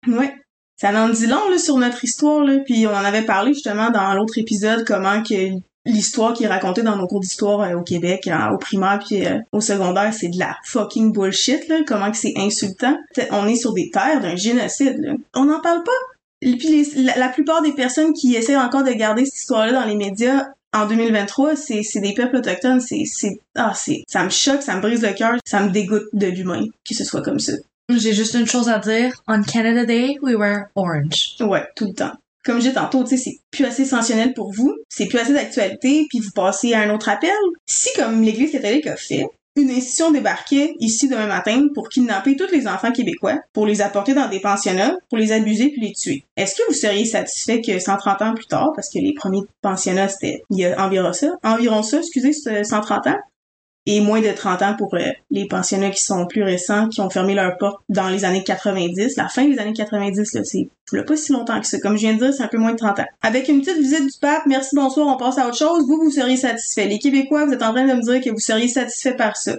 [0.08, 0.34] Ouais.
[0.76, 2.44] Ça en dit long là, sur notre histoire.
[2.44, 2.58] Là.
[2.66, 5.52] Puis on en avait parlé justement dans l'autre épisode, comment que
[5.86, 9.38] l'histoire qui est racontée dans nos cours d'histoire euh, au Québec, au primaire puis euh,
[9.52, 11.68] au secondaire, c'est de la fucking bullshit.
[11.68, 11.82] Là.
[11.86, 12.98] Comment que c'est insultant.
[13.30, 14.98] on est sur des terres d'un génocide.
[14.98, 15.12] Là.
[15.34, 16.17] On n'en parle pas.
[16.40, 19.96] Et puis la, plupart des personnes qui essaient encore de garder cette histoire-là dans les
[19.96, 24.62] médias en 2023, c'est c'est des peuples autochtones, c'est c'est ah c'est ça me choque,
[24.62, 27.54] ça me brise le cœur, ça me dégoûte de l'humain que ce soit comme ça.
[27.90, 29.14] J'ai juste une chose à dire.
[29.26, 31.36] On Canada Day, we were orange.
[31.40, 32.12] Ouais, tout le temps.
[32.44, 35.32] Comme je disais tantôt, tu sais, c'est plus assez essentiel pour vous, c'est plus assez
[35.32, 37.30] d'actualité, puis vous passez à un autre appel.
[37.66, 39.26] Si, comme l'Église catholique a fait,
[39.58, 44.14] une institution débarquait ici demain matin pour kidnapper tous les enfants québécois, pour les apporter
[44.14, 46.24] dans des pensionnats, pour les abuser puis les tuer.
[46.36, 50.08] Est-ce que vous seriez satisfait que 130 ans plus tard, parce que les premiers pensionnats
[50.08, 53.18] c'était il y a environ ça, environ ça, excusez, 130 ans,
[53.88, 57.08] et moins de 30 ans pour euh, les pensionnats qui sont plus récents, qui ont
[57.08, 59.16] fermé leurs portes dans les années 90.
[59.16, 60.68] La fin des années 90, là, c'est
[61.06, 61.80] pas si longtemps que ça.
[61.80, 63.06] Comme je viens de dire, c'est un peu moins de 30 ans.
[63.22, 65.86] Avec une petite visite du pape, merci, bonsoir, on passe à autre chose.
[65.86, 66.84] Vous, vous seriez satisfait.
[66.84, 69.54] Les Québécois, vous êtes en train de me dire que vous seriez satisfait par ça.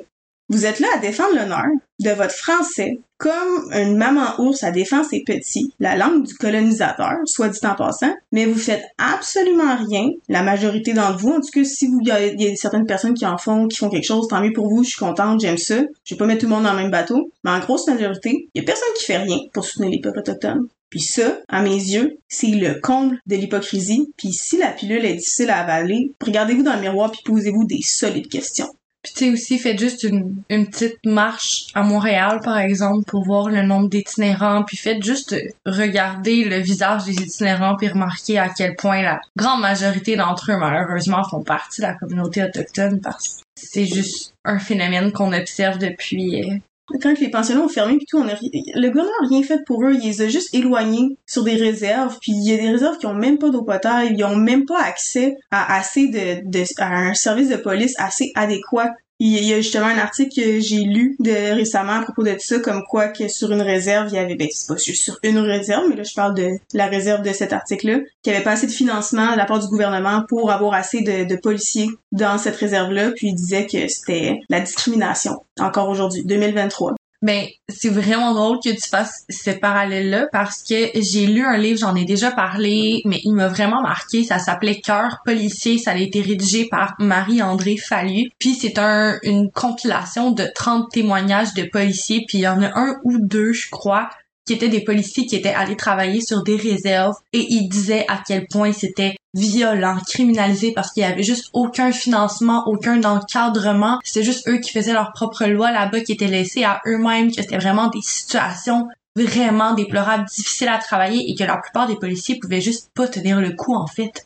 [0.50, 1.68] Vous êtes là à défendre l'honneur
[2.00, 7.18] de votre français comme une maman ours à défend ses petits, la langue du colonisateur,
[7.26, 11.52] soit dit en passant, mais vous faites absolument rien, la majorité d'entre vous, en tout
[11.54, 14.28] cas si vous, il y, a certaines personnes qui en font, qui font quelque chose,
[14.30, 16.56] tant mieux pour vous, je suis contente, j'aime ça, je vais pas mettre tout le
[16.56, 19.18] monde dans le même bateau, mais en grosse majorité, il y a personne qui fait
[19.18, 20.68] rien pour soutenir les peuples autochtones.
[20.89, 24.12] Puis ça, à mes yeux, c'est le comble de l'hypocrisie.
[24.18, 27.82] Puis si la pilule est difficile à avaler, regardez-vous dans le miroir puis posez-vous des
[27.84, 28.70] solides questions.
[29.02, 33.50] Puis tu aussi, faites juste une, une petite marche à Montréal, par exemple, pour voir
[33.50, 35.36] le nombre d'itinérants, puis faites juste
[35.66, 40.58] regarder le visage des itinérants, puis remarquer à quel point la grande majorité d'entre eux,
[40.58, 45.78] malheureusement, font partie de la communauté autochtone, parce que c'est juste un phénomène qu'on observe
[45.78, 46.58] depuis euh,
[47.02, 49.84] quand les pensionnats ont fermé puis tout, on a, le gouvernement n'a rien fait pour
[49.86, 52.98] eux, ils les ont juste éloignés sur des réserves, puis il y a des réserves
[52.98, 56.64] qui ont même pas d'eau potable, ils ont même pas accès à assez de, de
[56.78, 60.84] à un service de police assez adéquat il y a justement un article que j'ai
[60.84, 64.17] lu de récemment à propos de ça, comme quoi que sur une réserve, il y
[64.17, 67.22] avait, ben c'est pas juste sur une réserve, mais là je parle de la réserve
[67.22, 70.24] de cet article-là, qu'il n'y avait pas assez de financement de la part du gouvernement
[70.30, 74.61] pour avoir assez de, de policiers dans cette réserve-là, puis il disait que c'était la
[74.61, 76.95] discrimination, encore aujourd'hui, 2023.
[77.22, 81.78] Ben, c'est vraiment drôle que tu fasses ce parallèle-là parce que j'ai lu un livre,
[81.78, 84.24] j'en ai déjà parlé, mais il m'a vraiment marqué.
[84.24, 85.78] Ça s'appelait Cœur policier.
[85.78, 88.30] Ça a été rédigé par Marie-André Fallu.
[88.39, 92.24] Puis c'est un, une compilation de 30 témoignages de policiers.
[92.26, 94.09] Puis il y en a un ou deux, je crois,
[94.50, 98.20] qui étaient des policiers qui étaient allés travailler sur des réserves et ils disaient à
[98.26, 104.00] quel point c'était violent, criminalisé parce qu'il y avait juste aucun financement, aucun encadrement.
[104.04, 107.43] C'était juste eux qui faisaient leur propre loi là-bas, qui étaient laissés à eux-mêmes, que
[107.43, 112.39] c'était vraiment des situations vraiment déplorables, difficiles à travailler et que la plupart des policiers
[112.39, 114.26] pouvaient juste pas tenir le coup en fait.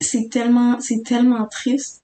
[0.00, 2.02] C'est tellement, c'est tellement triste.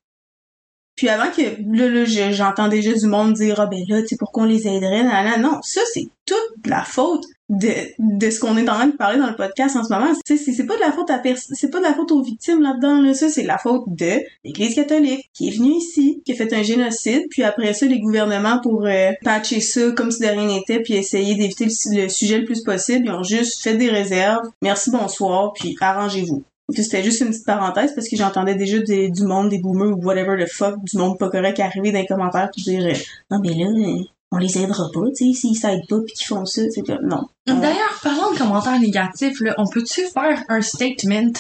[0.97, 4.17] Puis avant que là, là j'entends déjà du monde dire ah ben là tu sais
[4.19, 7.69] pourquoi on les aiderait non non ça c'est toute la faute de,
[7.99, 10.13] de ce qu'on est en train de parler dans le podcast en ce moment.
[10.25, 11.21] Sais c'est pas de la faute à
[11.53, 13.13] c'est pas de la faute aux victimes là-dedans là.
[13.15, 16.63] Ça c'est la faute de l'Église catholique qui est venue ici qui a fait un
[16.63, 20.81] génocide puis après ça les gouvernements pour euh, patcher ça comme si de rien n'était
[20.81, 24.49] puis essayer d'éviter le sujet le plus possible ils ont juste fait des réserves.
[24.63, 29.51] Merci bonsoir puis arrangez-vous c'était juste une petite parenthèse parce que j'entendais déjà du monde,
[29.51, 32.63] des boomers ou whatever the fuck, du monde pas correct arriver dans les commentaires pour
[32.63, 32.95] dire euh,
[33.31, 34.03] non mais là euh,
[34.33, 37.07] on les aidera pas, tu sais, s'ils s'aident pas pis qu'ils font ça, c'est comme
[37.07, 37.29] non.
[37.47, 41.33] D'ailleurs, parlant de commentaires négatifs, là, on peut-tu faire un statement?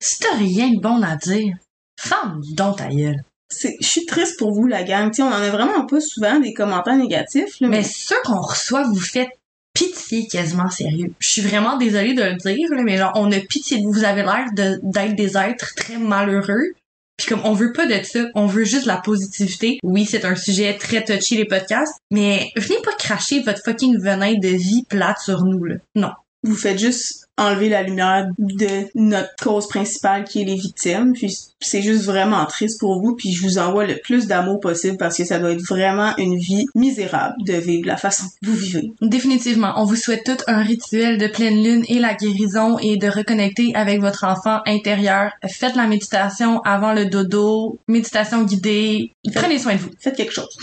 [0.00, 1.56] Si t'as rien de bon à dire,
[1.98, 3.24] femme donc ta gueule.
[3.50, 5.10] Je suis triste pour vous, la gang.
[5.10, 7.58] T'sais, on en a vraiment pas souvent des commentaires négatifs.
[7.60, 9.37] Là, mais, mais ceux qu'on reçoit, vous faites
[9.78, 11.12] pitié quasiment sérieux.
[11.20, 13.92] Je suis vraiment désolée de le dire, mais genre, on a pitié de vous.
[13.92, 16.72] Vous avez l'air d'être des êtres très malheureux.
[17.16, 19.78] Puis comme on veut pas de ça, on veut juste la positivité.
[19.82, 24.34] Oui, c'est un sujet très touchy les podcasts, mais venez pas cracher votre fucking venin
[24.34, 25.76] de vie plate sur nous là.
[25.96, 26.10] Non.
[26.44, 31.12] Vous faites juste enlever la lumière de notre cause principale qui est les victimes.
[31.14, 33.14] Puis c'est juste vraiment triste pour vous.
[33.14, 36.36] Puis je vous envoie le plus d'amour possible parce que ça doit être vraiment une
[36.36, 38.92] vie misérable de vivre la façon que vous vivez.
[39.00, 39.74] Définitivement.
[39.76, 43.72] On vous souhaite tout un rituel de pleine lune et la guérison et de reconnecter
[43.74, 45.32] avec votre enfant intérieur.
[45.48, 49.12] Faites la méditation avant le dodo, méditation guidée.
[49.34, 49.90] Prenez soin de vous.
[50.00, 50.58] Faites quelque chose.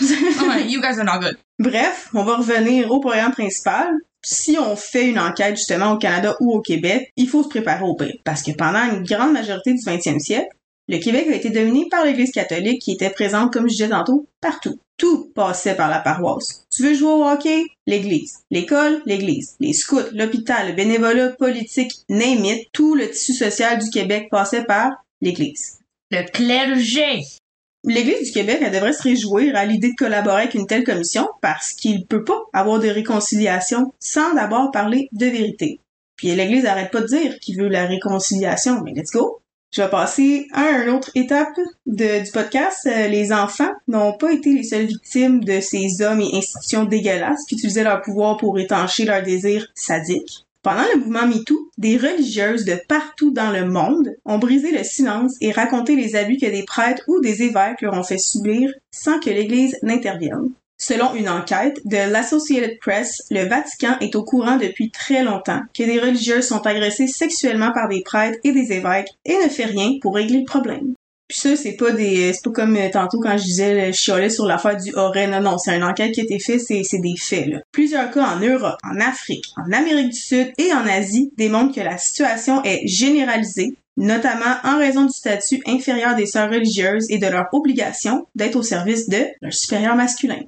[0.68, 1.36] you guys are not good.
[1.58, 3.88] Bref, on va revenir au programme principal
[4.26, 7.84] si on fait une enquête justement au Canada ou au Québec, il faut se préparer
[7.84, 8.16] au pire.
[8.24, 10.48] Parce que pendant une grande majorité du 20e siècle,
[10.88, 14.26] le Québec a été dominé par l'Église catholique qui était présente, comme je disais tantôt,
[14.40, 14.78] partout.
[14.96, 16.64] Tout passait par la paroisse.
[16.74, 17.62] Tu veux jouer au hockey?
[17.86, 18.38] L'Église.
[18.50, 19.00] L'école?
[19.06, 19.54] L'Église.
[19.60, 24.90] Les scouts, l'hôpital, le bénévolat politique, name tout le tissu social du Québec passait par
[25.20, 25.78] l'Église.
[26.10, 27.22] Le clergé.
[27.86, 31.28] L'Église du Québec, elle devrait se réjouir à l'idée de collaborer avec une telle commission
[31.40, 35.80] parce qu'il peut pas avoir de réconciliation sans d'abord parler de vérité.
[36.16, 39.40] Puis l'Église arrête pas de dire qu'il veut la réconciliation, mais let's go!
[39.72, 41.54] Je vais passer à une autre étape
[41.86, 42.86] du podcast.
[42.86, 47.44] Euh, les enfants n'ont pas été les seules victimes de ces hommes et institutions dégueulasses
[47.48, 50.45] qui utilisaient leur pouvoir pour étancher leurs désirs sadiques.
[50.66, 55.36] Pendant le mouvement MeToo, des religieuses de partout dans le monde ont brisé le silence
[55.40, 59.20] et raconté les abus que des prêtres ou des évêques leur ont fait subir sans
[59.20, 60.50] que l'Église n'intervienne.
[60.76, 65.84] Selon une enquête de l'Associated Press, le Vatican est au courant depuis très longtemps que
[65.84, 69.92] des religieuses sont agressées sexuellement par des prêtres et des évêques et ne fait rien
[70.02, 70.94] pour régler le problème.
[71.28, 74.30] Puis ça, c'est pas des, c'est pas comme euh, tantôt quand je disais, je chialais
[74.30, 75.26] sur l'affaire du aurait.
[75.26, 77.58] Non, non, c'est une enquête qui a été faite, c'est, c'est des faits, là.
[77.72, 81.80] Plusieurs cas en Europe, en Afrique, en Amérique du Sud et en Asie démontrent que
[81.80, 87.26] la situation est généralisée, notamment en raison du statut inférieur des sœurs religieuses et de
[87.26, 90.40] leur obligation d'être au service de leur supérieur masculin.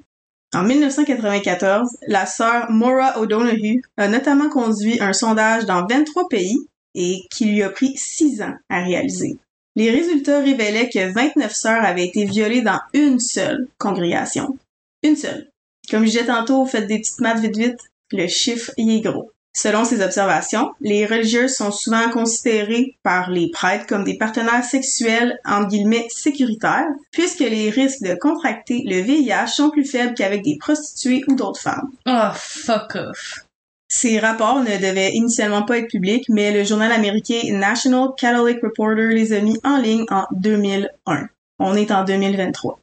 [0.55, 6.57] En 1994, la sœur Maura O'Donoghue a notamment conduit un sondage dans 23 pays
[6.95, 9.37] et qui lui a pris 6 ans à réaliser.
[9.79, 14.57] Les résultats révélaient que 29 sœurs avaient été violées dans une seule congrégation.
[15.03, 15.47] Une seule.
[15.89, 17.79] Comme je disais tantôt, faites des petites maths vite vite,
[18.11, 19.31] le chiffre y est gros.
[19.55, 25.39] Selon ces observations, les religieuses sont souvent considérées par les prêtres comme des partenaires sexuels
[25.45, 30.57] entre guillemets sécuritaires, puisque les risques de contracter le VIH sont plus faibles qu'avec des
[30.57, 31.89] prostituées ou d'autres femmes.
[32.05, 33.45] Oh, fuck off.
[33.91, 39.09] Ces rapports ne devaient initialement pas être publics, mais le journal américain National Catholic Reporter
[39.09, 41.27] les a mis en ligne en 2001.
[41.57, 42.79] On est en 2023.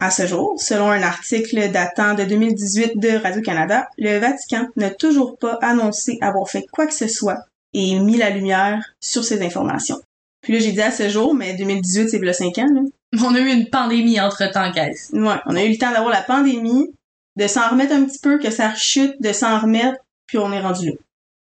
[0.00, 5.38] À ce jour, selon un article datant de 2018 de Radio-Canada, le Vatican n'a toujours
[5.38, 10.00] pas annoncé avoir fait quoi que ce soit et mis la lumière sur ces informations.
[10.40, 12.68] Puis là, j'ai dit à ce jour, mais 2018, c'est le 5 ans.
[12.74, 12.80] Là.
[13.22, 15.10] On a eu une pandémie entre-temps, guys.
[15.12, 16.92] Ouais, on a eu le temps d'avoir la pandémie,
[17.36, 19.98] de s'en remettre un petit peu, que ça rechute, de s'en remettre,
[20.32, 20.92] puis on est rendu là.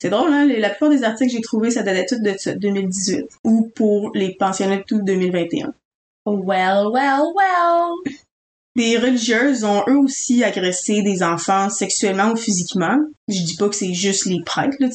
[0.01, 0.47] C'est drôle, hein?
[0.47, 3.29] La plupart des articles que j'ai trouvés, ça datait tout de 2018.
[3.43, 5.75] Ou pour les pensionnats tout 2021.
[6.25, 8.15] Well, well, well!
[8.75, 12.97] Des religieuses ont eux aussi agressé des enfants sexuellement ou physiquement.
[13.27, 14.87] Je dis pas que c'est juste les prêtres, là,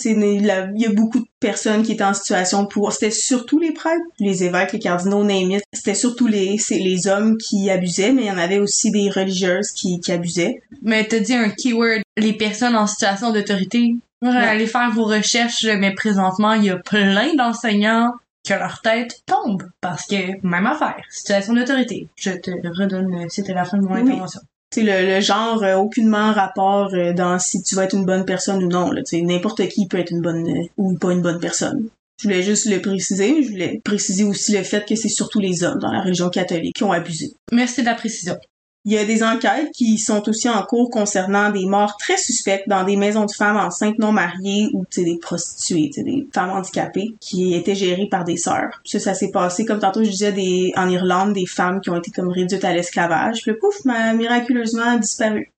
[0.74, 2.92] il y a beaucoup de personnes qui étaient en situation de pouvoir.
[2.92, 7.68] C'était surtout les prêtres, les évêques, les cardinaux, name C'était surtout les, les hommes qui
[7.70, 10.62] abusaient, mais il y en avait aussi des religieuses qui, qui abusaient.
[10.82, 13.96] Mais t'as dit un keyword, les personnes en situation d'autorité.
[14.22, 18.12] Ouais, Allez faire vos recherches, mais présentement, il y a plein d'enseignants
[18.46, 22.08] que leur tête tombe parce que même affaire, situation d'autorité.
[22.16, 24.00] Je te redonne, c'était la fin de mon Oui.
[24.02, 24.40] intervention.
[24.72, 28.24] Sais, le, le genre euh, aucunement rapport euh, dans si tu vas être une bonne
[28.24, 28.90] personne ou non.
[29.12, 31.88] n'importe qui peut être une bonne euh, ou pas une bonne personne.
[32.20, 33.42] Je voulais juste le préciser.
[33.42, 36.74] Je voulais préciser aussi le fait que c'est surtout les hommes dans la religion catholique
[36.76, 37.34] qui ont abusé.
[37.52, 38.36] Merci de la précision.
[38.86, 42.68] Il y a des enquêtes qui sont aussi en cours concernant des morts très suspectes
[42.68, 47.54] dans des maisons de femmes enceintes non mariées ou des prostituées, des femmes handicapées qui
[47.54, 48.82] étaient gérées par des sœurs.
[48.84, 51.96] Ça, ça s'est passé, comme tantôt je disais, des, en Irlande, des femmes qui ont
[51.96, 53.46] été comme réduites à l'esclavage.
[53.46, 55.50] Le pouf, m'a miraculeusement disparu.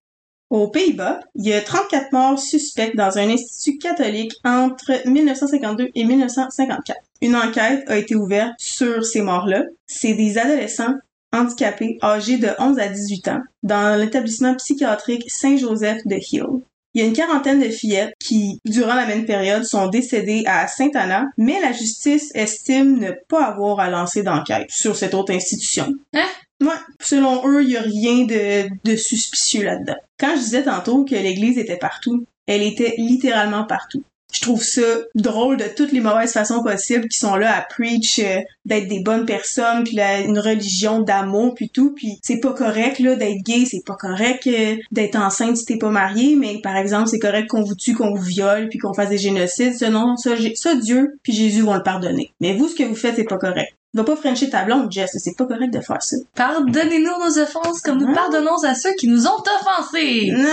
[0.49, 6.05] Aux Pays-Bas, il y a 34 morts suspectes dans un institut catholique entre 1952 et
[6.05, 6.97] 1954.
[7.20, 9.64] Une enquête a été ouverte sur ces morts-là.
[9.87, 10.95] C'est des adolescents
[11.37, 16.62] handicapés âgés de 11 à 18 ans dans l'établissement psychiatrique Saint-Joseph de Hill.
[16.95, 20.66] Il y a une quarantaine de fillettes qui, durant la même période, sont décédées à
[20.66, 25.93] Saint-Anna, mais la justice estime ne pas avoir à lancer d'enquête sur cette autre institution.
[26.14, 26.24] Hein?
[26.62, 26.72] Ouais.
[27.03, 29.97] Selon eux, il y a rien de, de suspicieux là-dedans.
[30.18, 34.03] Quand je disais tantôt que l'église était partout, elle était littéralement partout.
[34.33, 34.83] Je trouve ça
[35.14, 39.01] drôle de toutes les mauvaises façons possibles qui sont là à preach euh, d'être des
[39.01, 41.93] bonnes personnes puis une religion d'amour puis tout.
[41.95, 45.79] Puis c'est pas correct là d'être gay c'est pas correct euh, d'être enceinte si t'es
[45.79, 48.95] pas marié mais par exemple c'est correct qu'on vous tue qu'on vous viole puis qu'on
[48.95, 49.74] fasse des génocides.
[49.74, 50.35] Ça non ça,
[50.74, 52.33] Dieu puis Jésus vont le pardonner.
[52.41, 53.74] Mais vous ce que vous faites c'est pas correct.
[53.95, 56.16] Va pas frencher ta blonde Jess c'est pas correct de faire ça.
[56.35, 60.33] Pardonnez-nous nos offenses comme nous pardonnons à ceux qui nous ont offensés.
[60.33, 60.49] Non.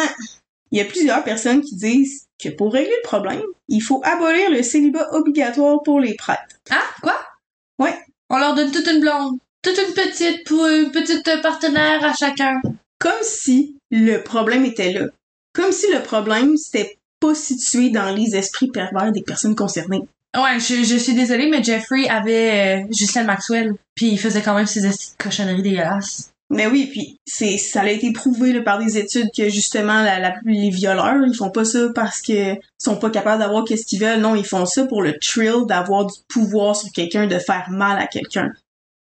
[0.74, 4.50] Il y a plusieurs personnes qui disent que pour régler le problème, il faut abolir
[4.50, 6.56] le célibat obligatoire pour les prêtres.
[6.72, 7.16] Ah, quoi?
[7.78, 7.96] Ouais.
[8.32, 12.60] On leur donne toute une blonde, toute une petite pour une petite partenaire à chacun.
[12.98, 15.06] Comme si le problème était là.
[15.54, 20.08] Comme si le problème c'était pas situé dans les esprits pervers des personnes concernées.
[20.36, 24.56] Ouais, je, je suis désolée, mais Jeffrey avait euh, Ghislaine Maxwell, puis il faisait quand
[24.56, 26.33] même ses cochonneries dégueulasses.
[26.50, 30.20] Mais oui, puis c'est ça a été prouvé là, par des études que justement la,
[30.20, 34.00] la- les violeurs, ils font pas ça parce que sont pas capables d'avoir qu'est-ce qu'ils
[34.02, 34.20] veulent.
[34.20, 37.98] Non, ils font ça pour le thrill d'avoir du pouvoir sur quelqu'un, de faire mal
[37.98, 38.50] à quelqu'un.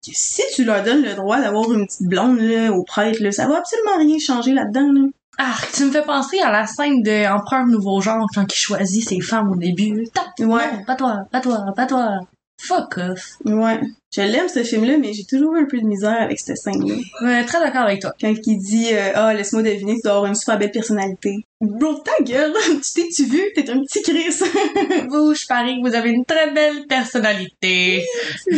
[0.06, 3.32] Que Si tu leur donnes le droit d'avoir une petite blonde là, au prêtre, là,
[3.32, 4.92] ça va absolument rien changer là-dedans.
[4.94, 5.02] Là.
[5.40, 9.08] Ah, tu me fais penser à la scène de Empereur Nouveau Genre quand il choisit
[9.08, 10.06] ses femmes au début.
[10.14, 10.72] Tac, Ouais.
[10.74, 12.20] non, pas toi, pas toi, pas toi.
[12.60, 13.38] Fuck off.
[13.46, 13.80] Ouais.
[14.14, 16.96] Je l'aime ce film-là, mais j'ai toujours eu un peu de misère avec cette scène-là.
[17.22, 18.12] Ouais, très d'accord avec toi.
[18.20, 21.38] Quand il dit euh, Ah, laisse-moi deviner, tu dois avoir une super belle personnalité.
[21.62, 22.54] Bro, ta gueule!
[22.84, 23.42] tu t'es-tu vu?
[23.56, 24.40] T'es un petit Chris!
[25.10, 28.04] Vous, je parie que vous avez une très belle personnalité.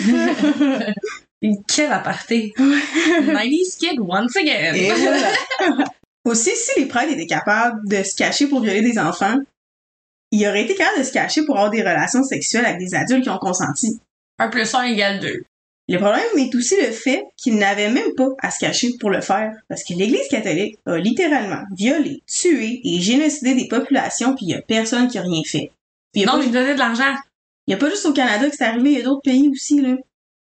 [1.68, 2.54] Quel aparté.
[2.58, 4.74] 90s kid once again.
[4.74, 5.86] Et voilà.
[6.24, 9.38] Aussi, si les prêtres étaient capables de se cacher pour violer des enfants,
[10.32, 13.24] ils auraient été capables de se cacher pour avoir des relations sexuelles avec des adultes
[13.24, 14.00] qui ont consenti.
[14.40, 15.44] 1 plus 1 égale 2.
[15.90, 19.20] Le problème est aussi le fait qu'ils n'avaient même pas à se cacher pour le
[19.20, 24.50] faire, parce que l'Église catholique a littéralement violé, tué et génocidé des populations, puis il
[24.52, 25.72] y a personne qui a rien fait.
[26.14, 27.14] Puis il Non, pas- lui donner de l'argent.
[27.68, 29.50] Il y a pas juste au Canada que c'est arrivé, il y a d'autres pays
[29.50, 29.96] aussi, là.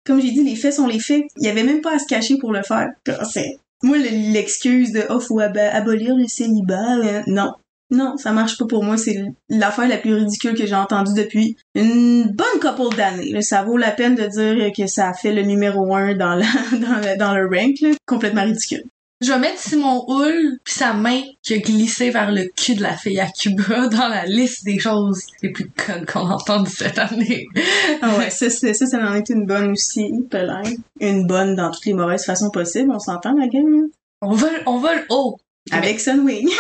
[0.05, 1.25] Comme j'ai dit, les faits sont les faits.
[1.37, 2.89] Il y avait même pas à se cacher pour le faire.
[3.33, 3.59] C'est...
[3.83, 7.53] Moi, le- l'excuse de «Oh, faut ab- abolir le célibat euh, non.
[7.91, 8.97] Non, ça marche pas pour moi.
[8.97, 13.41] C'est l'affaire la plus ridicule que j'ai entendue depuis une bonne couple d'années.
[13.43, 16.47] Ça vaut la peine de dire que ça a fait le numéro un dans, la,
[16.73, 17.81] dans, le, dans le rank.
[17.81, 17.91] Là.
[18.07, 18.85] Complètement ridicule.
[19.23, 22.83] Je vais mettre Simon Hull puis sa main qui a glissé vers le cul de
[22.83, 26.71] la fille à Cuba dans la liste des choses les plus connes qu'on a entendues
[26.71, 27.47] cette année.
[28.03, 30.13] Ah ouais, ça, ça, ça, ça en est une bonne aussi.
[30.31, 30.63] Pelin.
[31.01, 32.91] Une bonne dans toutes les mauvaises façons possibles.
[32.93, 33.89] On s'entend, la game?
[34.21, 35.39] On vole, on vole haut.
[35.71, 36.51] Avec Sunwing.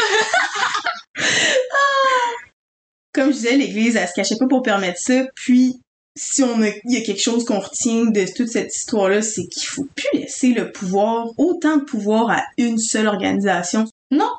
[3.12, 5.24] Comme je disais, l'Église, elle se cachait pas pour permettre ça.
[5.34, 5.80] Puis,
[6.16, 9.46] si on a, il y a quelque chose qu'on retient de toute cette histoire-là, c'est
[9.46, 13.86] qu'il faut plus laisser le pouvoir, autant de pouvoir à une seule organisation.
[14.10, 14.30] Non.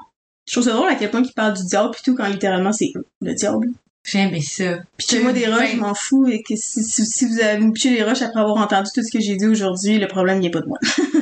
[0.47, 2.91] Je trouve ça drôle à quel point ils parlent du diable plutôt quand littéralement c'est
[2.95, 3.67] eux, le diable.
[4.05, 4.77] J'ai aimé ça.
[4.97, 7.59] Puis que moi des roches, je m'en fous et que si, si, si vous avez
[7.59, 10.49] me des roches après avoir entendu tout ce que j'ai dit aujourd'hui, le problème n'est
[10.49, 10.77] pas de moi.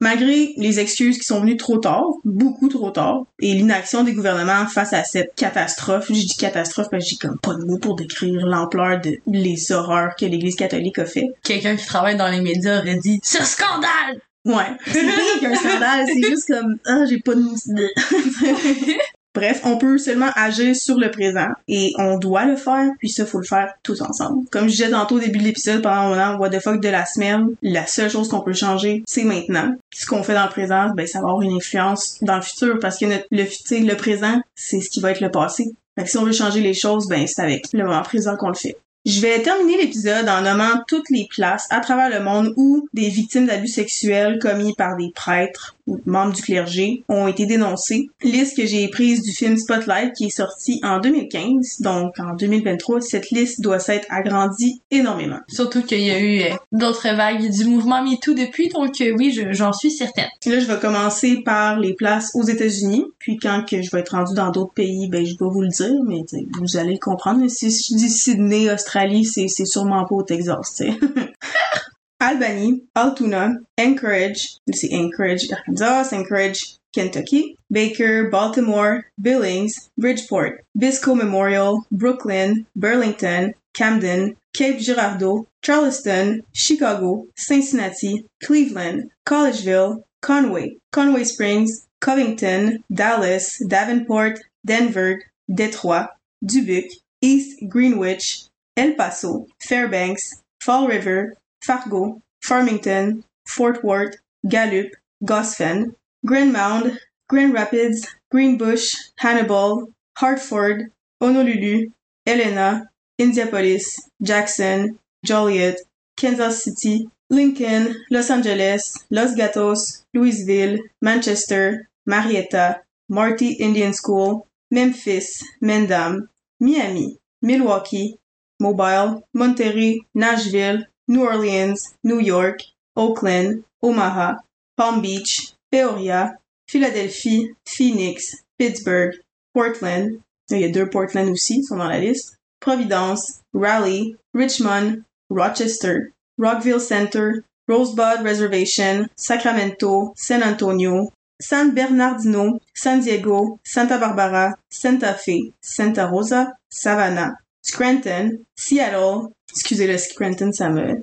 [0.00, 4.66] Malgré les excuses qui sont venues trop tard, beaucoup trop tard, et l'inaction des gouvernements
[4.66, 7.96] face à cette catastrophe, je dis catastrophe parce que j'ai comme pas de mots pour
[7.96, 11.26] décrire l'ampleur de les horreurs que l'Église catholique a fait.
[11.42, 14.20] Quelqu'un qui travaille dans les médias aurait dit «C'est un scandale!
[14.46, 17.56] Ouais, c'est qu'un scandale, c'est juste comme ah j'ai pas de mots.
[19.32, 23.24] Bref, on peut seulement agir sur le présent et on doit le faire, puis ça,
[23.24, 24.48] faut le faire tous ensemble.
[24.50, 26.88] Comme je disais tantôt au début de l'épisode, pendant mon moment What the fuck de
[26.88, 29.74] la semaine, la seule chose qu'on peut changer, c'est maintenant.
[29.94, 32.78] Ce qu'on fait dans le présent, ben ça va avoir une influence dans le futur
[32.80, 35.72] parce que notre, le, le présent, c'est ce qui va être le passé.
[35.96, 38.48] Fait que si on veut changer les choses, ben c'est avec le moment présent qu'on
[38.48, 38.76] le fait.
[39.06, 43.08] Je vais terminer l'épisode en nommant toutes les places à travers le monde où des
[43.08, 45.74] victimes d'abus sexuels commis par des prêtres
[46.06, 48.08] membres du clergé ont été dénoncées.
[48.22, 51.80] Liste que j'ai prise du film Spotlight qui est sorti en 2015.
[51.80, 55.38] Donc en 2023, cette liste doit s'être agrandie énormément.
[55.48, 59.32] Surtout qu'il y a eu euh, d'autres vagues du mouvement MeToo depuis, donc euh, oui,
[59.32, 60.28] je- j'en suis certaine.
[60.46, 64.10] Là, je vais commencer par les places aux États-Unis, puis quand que je vais être
[64.16, 66.20] rendu dans d'autres pays, ben je vais vous le dire, mais
[66.60, 67.46] vous allez le comprendre.
[67.48, 70.90] Si je dis Sydney, Australie, c'est c'est sûrement pas au Texas, tu sais.
[72.20, 82.66] Albany, Altoona, Anchorage, c'est Anchorage, Arkansas, Anchorage, Kentucky, Baker, Baltimore, Billings, Bridgeport, Bisco Memorial, Brooklyn,
[82.76, 94.40] Burlington, Camden, Cape Girardeau, Charleston, Chicago, Cincinnati, Cleveland, Collegeville, Conway, Conway Springs, Covington, Dallas, Davenport,
[94.66, 96.08] Denver, Detroit,
[96.44, 96.92] Dubuque,
[97.22, 98.44] East Greenwich,
[98.76, 104.16] El Paso, Fairbanks, Fall River, Fargo, Farmington, Fort Worth,
[104.48, 104.92] Gallup,
[105.24, 105.94] Gosford,
[106.24, 106.98] Grand Mound,
[107.28, 110.90] Grand Rapids, Greenbush, Hannibal, Hartford,
[111.20, 111.90] Honolulu,
[112.26, 115.78] Helena, Indianapolis, Jackson, Joliet,
[116.16, 126.28] Kansas City, Lincoln, Los Angeles, Los Gatos, Louisville, Manchester, Marietta, Marty Indian School, Memphis, Mendham,
[126.58, 128.18] Miami, Milwaukee,
[128.58, 132.62] Mobile, Monterey, Nashville, New Orleans, New York,
[132.94, 134.36] Oakland, Omaha,
[134.76, 136.38] Palm Beach, Peoria,
[136.68, 139.16] Philadelphie, Phoenix, Pittsburgh,
[139.52, 146.12] Portland, il y a deux Portland aussi, sont dans la liste, Providence, Raleigh, Richmond, Rochester,
[146.38, 155.52] Rockville Center, Rosebud Reservation, Sacramento, San Antonio, San Bernardino, San Diego, Santa Barbara, Santa Fe,
[155.60, 161.02] Santa Rosa, Savannah, Scranton, Seattle, excusez le Scranton, ça me...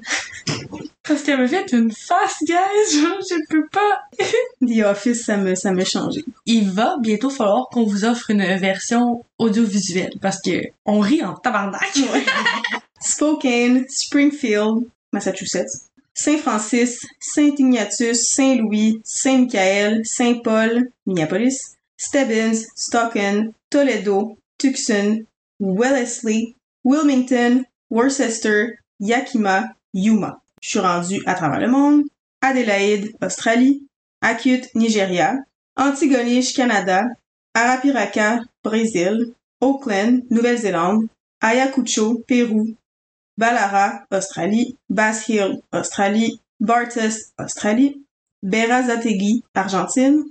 [1.08, 2.58] Parce qu'elle m'a fait une face, guys,
[2.92, 4.02] je peux pas.
[4.62, 6.26] The Office, ça me, ça me changé.
[6.46, 11.34] Il va bientôt falloir qu'on vous offre une version audiovisuelle parce que on rit en
[11.36, 11.98] tabarnak.
[13.00, 22.66] Spokane, Springfield, Massachusetts, Saint Francis, Saint Ignatius, Saint Louis, Saint Michael, Saint Paul, Minneapolis, Stebbins,
[22.76, 25.26] Stockton, Toledo, Tucson,
[25.60, 30.42] Wellesley, Wilmington, Worcester, Yakima, Yuma.
[30.62, 32.04] Je suis rendue à travers le monde.
[32.42, 33.88] Adélaïde, Australie,
[34.22, 35.38] Acute, Nigeria,
[35.76, 37.04] Antigonish, Canada,
[37.54, 41.08] Arapiraca, Brésil, Auckland, Nouvelle-Zélande,
[41.42, 42.76] Ayacucho, Pérou,
[43.38, 48.02] Balara, Australie, Bass Hill, Australie, Bartus, Australie,
[48.44, 50.26] Berazategui, Argentine,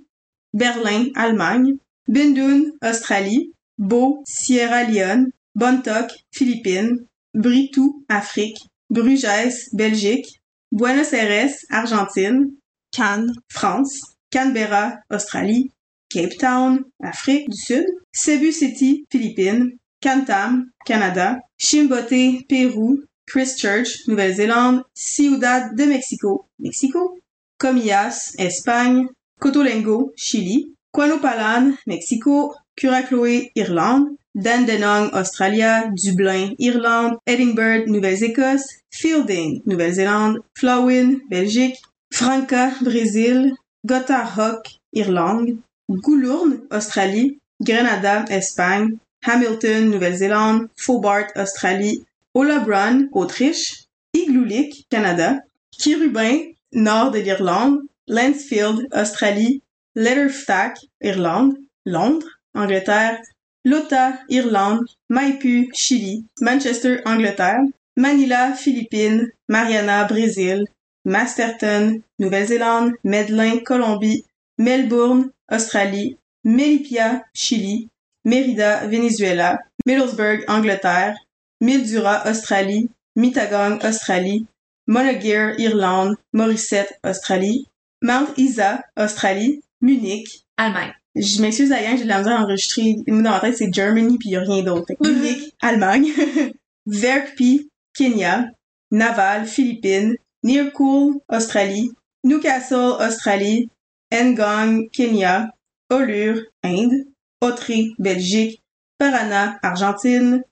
[0.53, 8.59] Berlin, Allemagne, Bindun, Australie, Beau, Sierra Leone, Bontoc, Philippines, Britou, Afrique,
[8.91, 10.27] Bruges, Belgique,
[10.73, 12.53] Buenos Aires, Argentine,
[12.93, 14.01] Cannes, France,
[14.31, 15.71] Canberra, Australie,
[16.11, 25.75] Cape Town, Afrique du Sud, Cebu City, Philippines, Cantam, Canada, Chimbote, Pérou, Christchurch, Nouvelle-Zélande, Ciudad
[25.75, 27.19] de Mexico, Mexico,
[27.59, 29.09] Comillas, Espagne,
[29.41, 41.21] Cotolengo, Chili, Quanopalan, Mexico, Curacloé, Irlande, Dandenong, Australia, Dublin, Irlande, Edinburgh, Nouvelle-Écosse, Fielding, Nouvelle-Zélande, Flawin,
[41.31, 41.77] Belgique,
[42.13, 43.55] Franca, Brésil,
[43.87, 44.63] Gotthard,
[44.93, 45.57] Irlande,
[45.89, 52.05] Goulurn, Australie, Grenada, Espagne, Hamilton, Nouvelle-Zélande, Fobart, Australie,
[52.35, 55.41] Olabron, Autriche, Igloolik, Canada,
[55.79, 59.63] Kirubin, nord de l'Irlande, Lansfield, Australie,
[59.95, 61.57] Letterstack, Irlande,
[61.87, 63.19] Londres, Angleterre,
[63.65, 67.63] Lota, Irlande, Maipu, Chili, Manchester, Angleterre,
[67.97, 70.65] Manila, Philippines, Mariana, Brésil,
[71.05, 74.25] Masterton, Nouvelle-Zélande, Medellin, Colombie,
[74.59, 77.89] Melbourne, Australie, Melipia, Chili,
[78.27, 81.17] Mérida, Venezuela, Middlesbrough, Angleterre,
[81.63, 84.47] Mildura, Australie, Mitagong, Australie,
[84.87, 87.67] Monaghan, Irlande, Morissette, Australie,
[88.03, 90.45] Mount Isa, Australie, Munich.
[90.59, 90.95] Allemagne.
[91.17, 92.97] Je m'excuse la gang, j'ai de la misère à enregistrer.
[93.07, 94.87] Moi, dans ma tête, c'est Germany puis y a rien d'autre.
[94.87, 96.13] Fait que Munich, Allemagne.
[96.87, 98.51] Verkpi, Kenya.
[98.91, 100.15] Naval, Philippines.
[100.43, 101.91] Nearcool, Australie.
[102.23, 103.71] Newcastle, Australie.
[104.13, 105.53] Ngong, Kenya.
[105.91, 107.07] Olur, Inde.
[107.41, 108.63] Autré, Belgique.
[108.99, 110.45] Parana, Argentine.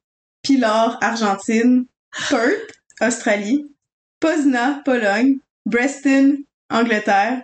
[0.43, 1.87] Pilar, Argentine.
[2.31, 3.67] Perth, Australie.
[4.19, 5.41] Pozna, Pologne.
[5.67, 7.43] Breston, Angleterre.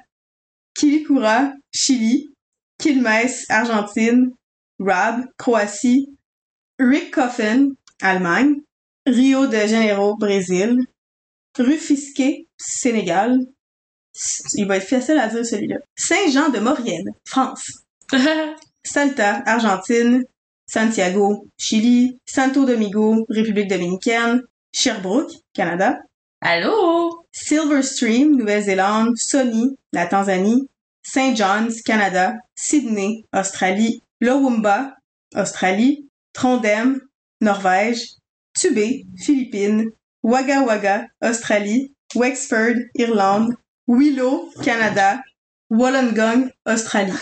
[0.75, 2.31] Kilikura, Chili.
[2.81, 4.31] Quilmes, Argentine.
[4.78, 6.09] Rab, Croatie.
[6.78, 8.57] Rick Coffin, Allemagne.
[9.07, 10.78] Rio de Janeiro, Brésil.
[11.59, 12.22] Rufisque,
[12.57, 13.39] Sénégal.
[14.55, 15.76] Il va être facile à dire celui-là.
[15.97, 17.83] Saint-Jean de Maurienne, France.
[18.85, 20.24] Salta, Argentine.
[20.66, 22.18] Santiago, Chili.
[22.24, 24.43] Santo Domingo, République dominicaine.
[24.72, 25.99] Sherbrooke, Canada.
[26.41, 27.26] Allô?
[27.33, 29.16] Silver Stream, Nouvelle-Zélande.
[29.16, 30.68] Sony, la Tanzanie.
[31.03, 31.37] St.
[31.37, 32.39] John's, Canada.
[32.57, 34.03] Sydney, Australie.
[34.23, 34.95] Lowumba,
[35.35, 36.07] Australie.
[36.35, 37.01] Trondheim,
[37.41, 38.17] Norvège.
[38.59, 39.91] Tubé, Philippines.
[40.23, 41.93] Wagga Wagga, Australie.
[42.15, 43.55] Wexford, Irlande.
[43.87, 45.23] Willow, Canada.
[45.71, 47.13] Wollongong, Australie.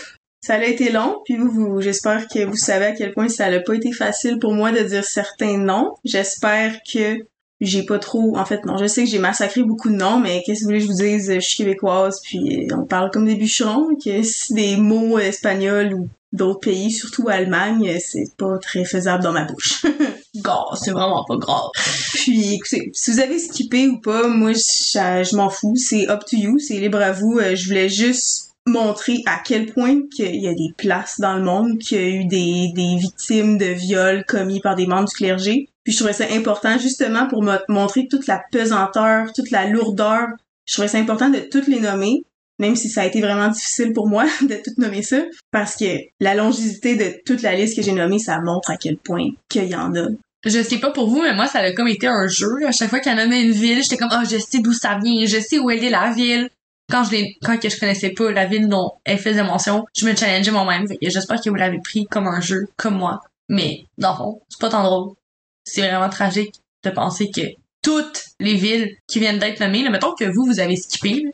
[0.41, 1.37] Ça a été long, puis
[1.79, 4.79] j'espère que vous savez à quel point ça n'a pas été facile pour moi de
[4.79, 5.95] dire certains noms.
[6.05, 7.17] J'espère que
[7.61, 10.43] j'ai pas trop en fait non je sais que j'ai massacré beaucoup de noms mais
[10.45, 11.33] qu'est-ce que vous voulez que je vous dise?
[11.33, 16.09] Je suis québécoise puis on parle comme des bûcherons que si des mots espagnols ou
[16.31, 19.85] d'autres pays surtout Allemagne c'est pas très faisable dans ma bouche.
[20.35, 21.69] Gars, c'est vraiment pas grave.
[22.13, 26.21] puis écoutez si vous avez skippé ou pas moi je, je m'en fous c'est up
[26.29, 27.39] to you c'est libre à vous.
[27.39, 31.43] Euh, je voulais juste montrer à quel point qu'il y a des places dans le
[31.43, 35.15] monde qu'il y a eu des, des victimes de viols commis par des membres du
[35.15, 40.27] clergé je trouvais ça important justement pour me montrer toute la pesanteur, toute la lourdeur.
[40.65, 42.23] Je trouvais ça important de toutes les nommer,
[42.59, 45.21] même si ça a été vraiment difficile pour moi de tout nommer ça,
[45.51, 45.85] parce que
[46.19, 49.65] la longévité de toute la liste que j'ai nommée, ça montre à quel point qu'il
[49.65, 50.07] y en a.
[50.45, 52.65] Je sais pas pour vous, mais moi, ça a comme été un jeu.
[52.65, 55.25] À chaque fois qu'elle nommait une ville, j'étais comme, oh, je sais d'où ça vient,
[55.25, 56.49] je sais où elle est la ville.
[56.89, 60.15] Quand je quand que je connaissais pas la ville dont elle faisait mention, je me
[60.15, 60.87] challengeais moi-même.
[61.01, 63.19] J'espère que vous l'avez pris comme un jeu, comme moi.
[63.49, 65.13] Mais, dans le fond, c'est pas tant drôle.
[65.69, 67.41] C'est vraiment tragique de penser que
[67.81, 71.25] toutes les villes qui viennent d'être nommées, là, mettons que vous, vous avez skippé,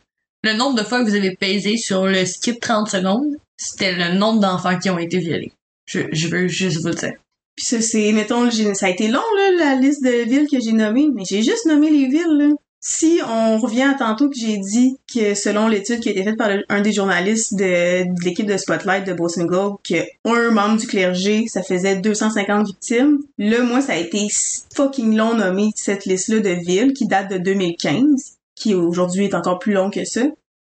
[0.44, 4.18] le nombre de fois que vous avez pesé sur le skip 30 secondes, c'était le
[4.18, 5.52] nombre d'enfants qui ont été violés.
[5.88, 7.14] Je, veux juste vous le dire.
[7.56, 10.74] Puis ça, c'est, mettons, ça a été long, là, la liste de villes que j'ai
[10.74, 12.50] nommées, mais j'ai juste nommé les villes, là.
[12.88, 16.38] Si on revient à tantôt que j'ai dit que selon l'étude qui a été faite
[16.38, 20.86] par un des journalistes de, l'équipe de Spotlight de Boston Globe, que un membre du
[20.86, 24.28] clergé, ça faisait 250 victimes, là, moi, ça a été
[24.76, 29.58] fucking long nommé cette liste-là de villes qui date de 2015, qui aujourd'hui est encore
[29.58, 30.22] plus long que ça.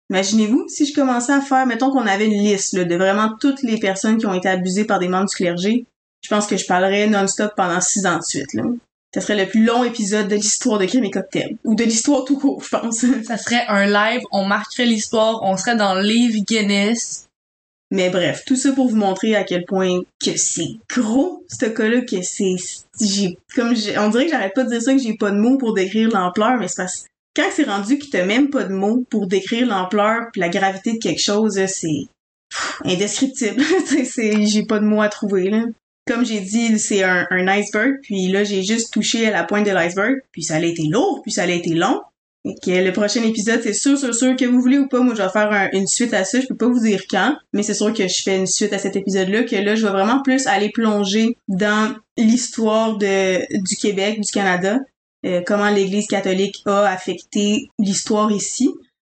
[0.09, 3.77] Imaginez-vous si je commençais à faire, mettons qu'on avait une liste de vraiment toutes les
[3.77, 5.85] personnes qui ont été abusées par des membres du clergé,
[6.21, 8.63] je pense que je parlerais non-stop pendant six ans de suite, là.
[9.13, 11.57] Ça serait le plus long épisode de l'histoire de Crime et Cocktail.
[11.63, 13.05] Ou de l'histoire tout court, je pense.
[13.25, 17.27] Ça serait un live, on marquerait l'histoire, on serait dans le livre Guinness.
[17.91, 22.01] Mais bref, tout ça pour vous montrer à quel point que c'est gros, ce cas-là,
[22.01, 22.53] que c'est,
[23.01, 25.37] j'ai, comme j'ai, on dirait que j'arrête pas de dire ça, que j'ai pas de
[25.37, 27.05] mots pour décrire l'ampleur, mais c'est parce
[27.35, 30.93] quand c'est rendu que t'as même pas de mots pour décrire l'ampleur puis la gravité
[30.93, 32.07] de quelque chose, c'est
[32.83, 33.63] indescriptible.
[34.05, 35.63] c'est, j'ai pas de mots à trouver, là.
[36.09, 39.71] Comme j'ai dit, c'est un, iceberg, puis là, j'ai juste touché à la pointe de
[39.71, 42.01] l'iceberg, puis ça a été lourd, puis ça a été long.
[42.43, 45.29] Le prochain épisode, c'est sûr, sûr, sûr que vous voulez ou pas, moi je vais
[45.29, 46.41] faire un- une suite à ça.
[46.41, 48.79] Je peux pas vous dire quand, mais c'est sûr que je fais une suite à
[48.79, 54.31] cet épisode-là, que là, je vais vraiment plus aller plonger dans l'histoire du Québec, du
[54.31, 54.79] Canada,
[55.27, 58.71] euh, comment l'Église catholique a affecté l'histoire ici.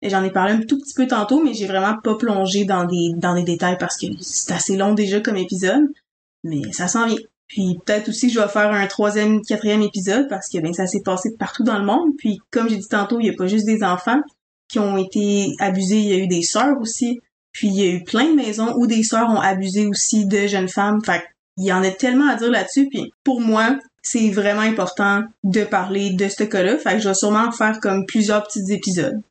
[0.01, 3.11] J'en ai parlé un tout petit peu tantôt, mais j'ai vraiment pas plongé dans des
[3.17, 5.83] dans des détails parce que c'est assez long déjà comme épisode,
[6.43, 7.17] mais ça s'en vient.
[7.47, 11.01] Puis peut-être aussi je vais faire un troisième, quatrième épisode parce que ben ça s'est
[11.03, 12.11] passé partout dans le monde.
[12.17, 14.21] Puis comme j'ai dit tantôt, il y a pas juste des enfants
[14.67, 17.19] qui ont été abusés, il y a eu des sœurs aussi.
[17.51, 20.47] Puis il y a eu plein de maisons où des sœurs ont abusé aussi de
[20.47, 21.03] jeunes femmes.
[21.03, 21.23] Fait
[21.57, 22.87] il y en a tellement à dire là-dessus.
[22.89, 26.77] Puis pour moi, c'est vraiment important de parler de ce cas-là.
[26.77, 29.21] Fait que je vais sûrement faire comme plusieurs petits épisodes.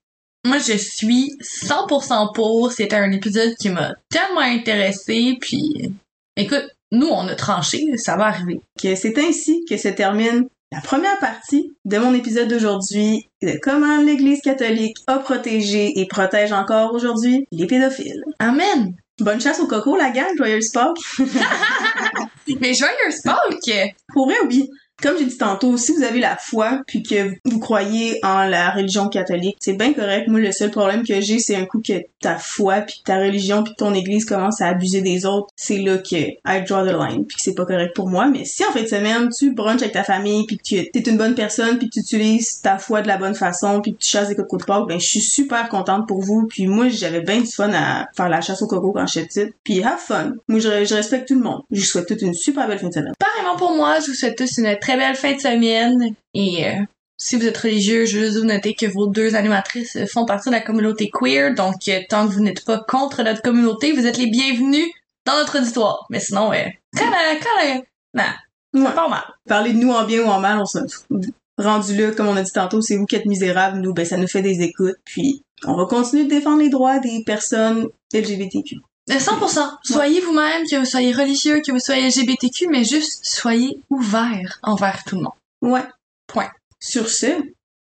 [0.44, 2.72] Moi, je suis 100% pour.
[2.72, 5.92] C'était un épisode qui m'a tellement intéressée, puis
[6.36, 8.60] écoute, nous, on a tranché, ça va arriver.
[8.80, 14.02] Que c'est ainsi que se termine la première partie de mon épisode d'aujourd'hui de comment
[14.02, 18.22] l'Église catholique a protégé et protège encore aujourd'hui les pédophiles.
[18.38, 18.94] Amen!
[19.20, 20.98] Bonne chasse au coco, la gang, joyeuse Pâques.
[22.60, 23.94] Mais joyeuse Pâques!
[24.12, 24.70] Pour vrai, oui.
[25.00, 28.70] Comme j'ai dit tantôt, si vous avez la foi puis que vous croyez en la
[28.70, 30.26] religion catholique, c'est bien correct.
[30.26, 33.62] Moi, le seul problème que j'ai, c'est un coup que ta foi puis ta religion
[33.62, 35.48] puis ton église commence à abuser des autres.
[35.54, 38.26] C'est là que I draw the line puis que c'est pas correct pour moi.
[38.26, 41.08] Mais si en fin de semaine, tu brunches avec ta famille puis que tu es
[41.08, 43.98] une bonne personne puis que tu utilises ta foi de la bonne façon puis que
[43.98, 46.48] tu chasses des cocos de Pâques, ben je suis super contente pour vous.
[46.48, 49.54] Puis moi, j'avais bien du fun à faire la chasse au coco quand j'étais petite.
[49.62, 50.32] Puis have fun.
[50.48, 51.62] Moi, je, je respecte tout le monde.
[51.70, 53.12] Je vous souhaite toute une super belle fin de semaine.
[53.18, 56.14] Pareillement pour moi, je vous souhaite tous une très belle fin de semaine.
[56.34, 56.82] Et euh,
[57.18, 60.48] si vous êtes religieux, je veux juste vous noter que vos deux animatrices font partie
[60.48, 61.54] de la communauté queer.
[61.54, 64.86] Donc, euh, tant que vous n'êtes pas contre notre communauté, vous êtes les bienvenus
[65.28, 66.06] dans notre auditoire.
[66.10, 66.64] Mais sinon, euh,
[66.96, 67.80] quand, euh, quand, euh,
[68.14, 68.84] non.
[68.84, 68.94] Ouais.
[68.94, 69.24] Part mal.
[69.46, 71.24] Parler de nous en bien ou en mal, on s'en fout.
[71.58, 74.16] Rendu là, comme on a dit tantôt, c'est vous qui êtes misérables, nous, ben ça
[74.16, 78.76] nous fait des écoutes, puis on va continuer de défendre les droits des personnes LGBTQ.
[79.10, 79.60] Euh, 100%.
[79.84, 85.02] Soyez vous-même, que vous soyez religieux, que vous soyez LGBTQ, mais juste soyez ouverts envers
[85.04, 85.32] tout le monde.
[85.62, 85.84] Ouais.
[86.26, 86.50] Point.
[86.78, 87.26] Sur ce,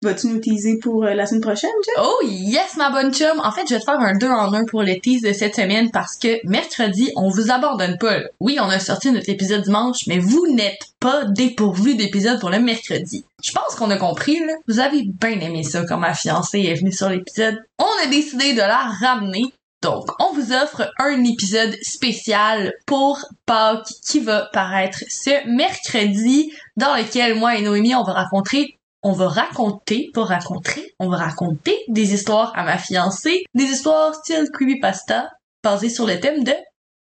[0.02, 2.04] vas-tu nous teaser pour euh, la semaine prochaine, Jeff?
[2.04, 3.40] Oh yes, ma bonne chum!
[3.42, 5.54] En fait, je vais te faire un 2 en 1 pour le tease de cette
[5.54, 8.18] semaine parce que mercredi, on vous abandonne pas.
[8.40, 12.58] Oui, on a sorti notre épisode dimanche, mais vous n'êtes pas dépourvu d'épisode pour le
[12.58, 13.24] mercredi.
[13.42, 14.54] Je pense qu'on a compris, là.
[14.66, 17.62] Vous avez bien aimé ça quand ma fiancée est venue sur l'épisode.
[17.78, 19.52] On a décidé de la ramener.
[19.82, 26.94] Donc, on vous offre un épisode spécial pour Pâques qui va paraître ce mercredi, dans
[26.94, 31.76] lequel moi et Noémie, on va raconter on va raconter, pas raconter, on va raconter
[31.88, 35.28] des histoires à ma fiancée, des histoires style creepypasta,
[35.62, 36.54] basées sur le thème de,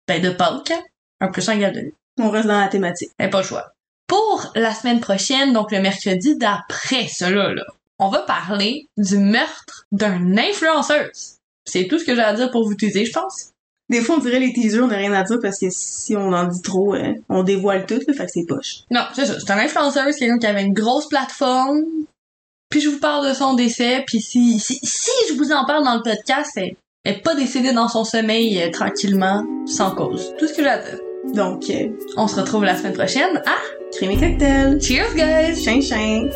[0.06, 0.74] ben, de Pâques,
[1.20, 3.10] un plus un de On reste dans la thématique.
[3.18, 3.72] ben, pas le choix.
[4.06, 7.64] Pour la semaine prochaine, donc le mercredi d'après cela, là,
[7.98, 11.35] on va parler du meurtre d'une influenceuse.
[11.66, 13.50] C'est tout ce que j'ai à dire pour vous teaser, je pense.
[13.88, 16.32] Des fois, on dirait les teasers, on n'a rien à dire parce que si on
[16.32, 18.78] en dit trop, euh, on dévoile tout, là, fait que c'est poche.
[18.90, 19.38] Non, c'est ça.
[19.38, 21.82] C'est un influenceur, c'est quelqu'un qui avait une grosse plateforme.
[22.68, 24.02] Puis je vous parle de son décès.
[24.06, 26.74] Puis si, si, si je vous en parle dans le podcast, elle
[27.06, 30.34] elle est pas décédée dans son sommeil euh, tranquillement, sans cause.
[30.40, 30.98] Tout ce que j'ai à dire.
[31.34, 33.40] Donc, euh, On se retrouve la semaine prochaine.
[33.92, 34.82] Crème et cocktail.
[34.82, 35.62] cheers guys!
[35.62, 36.28] Chin chin.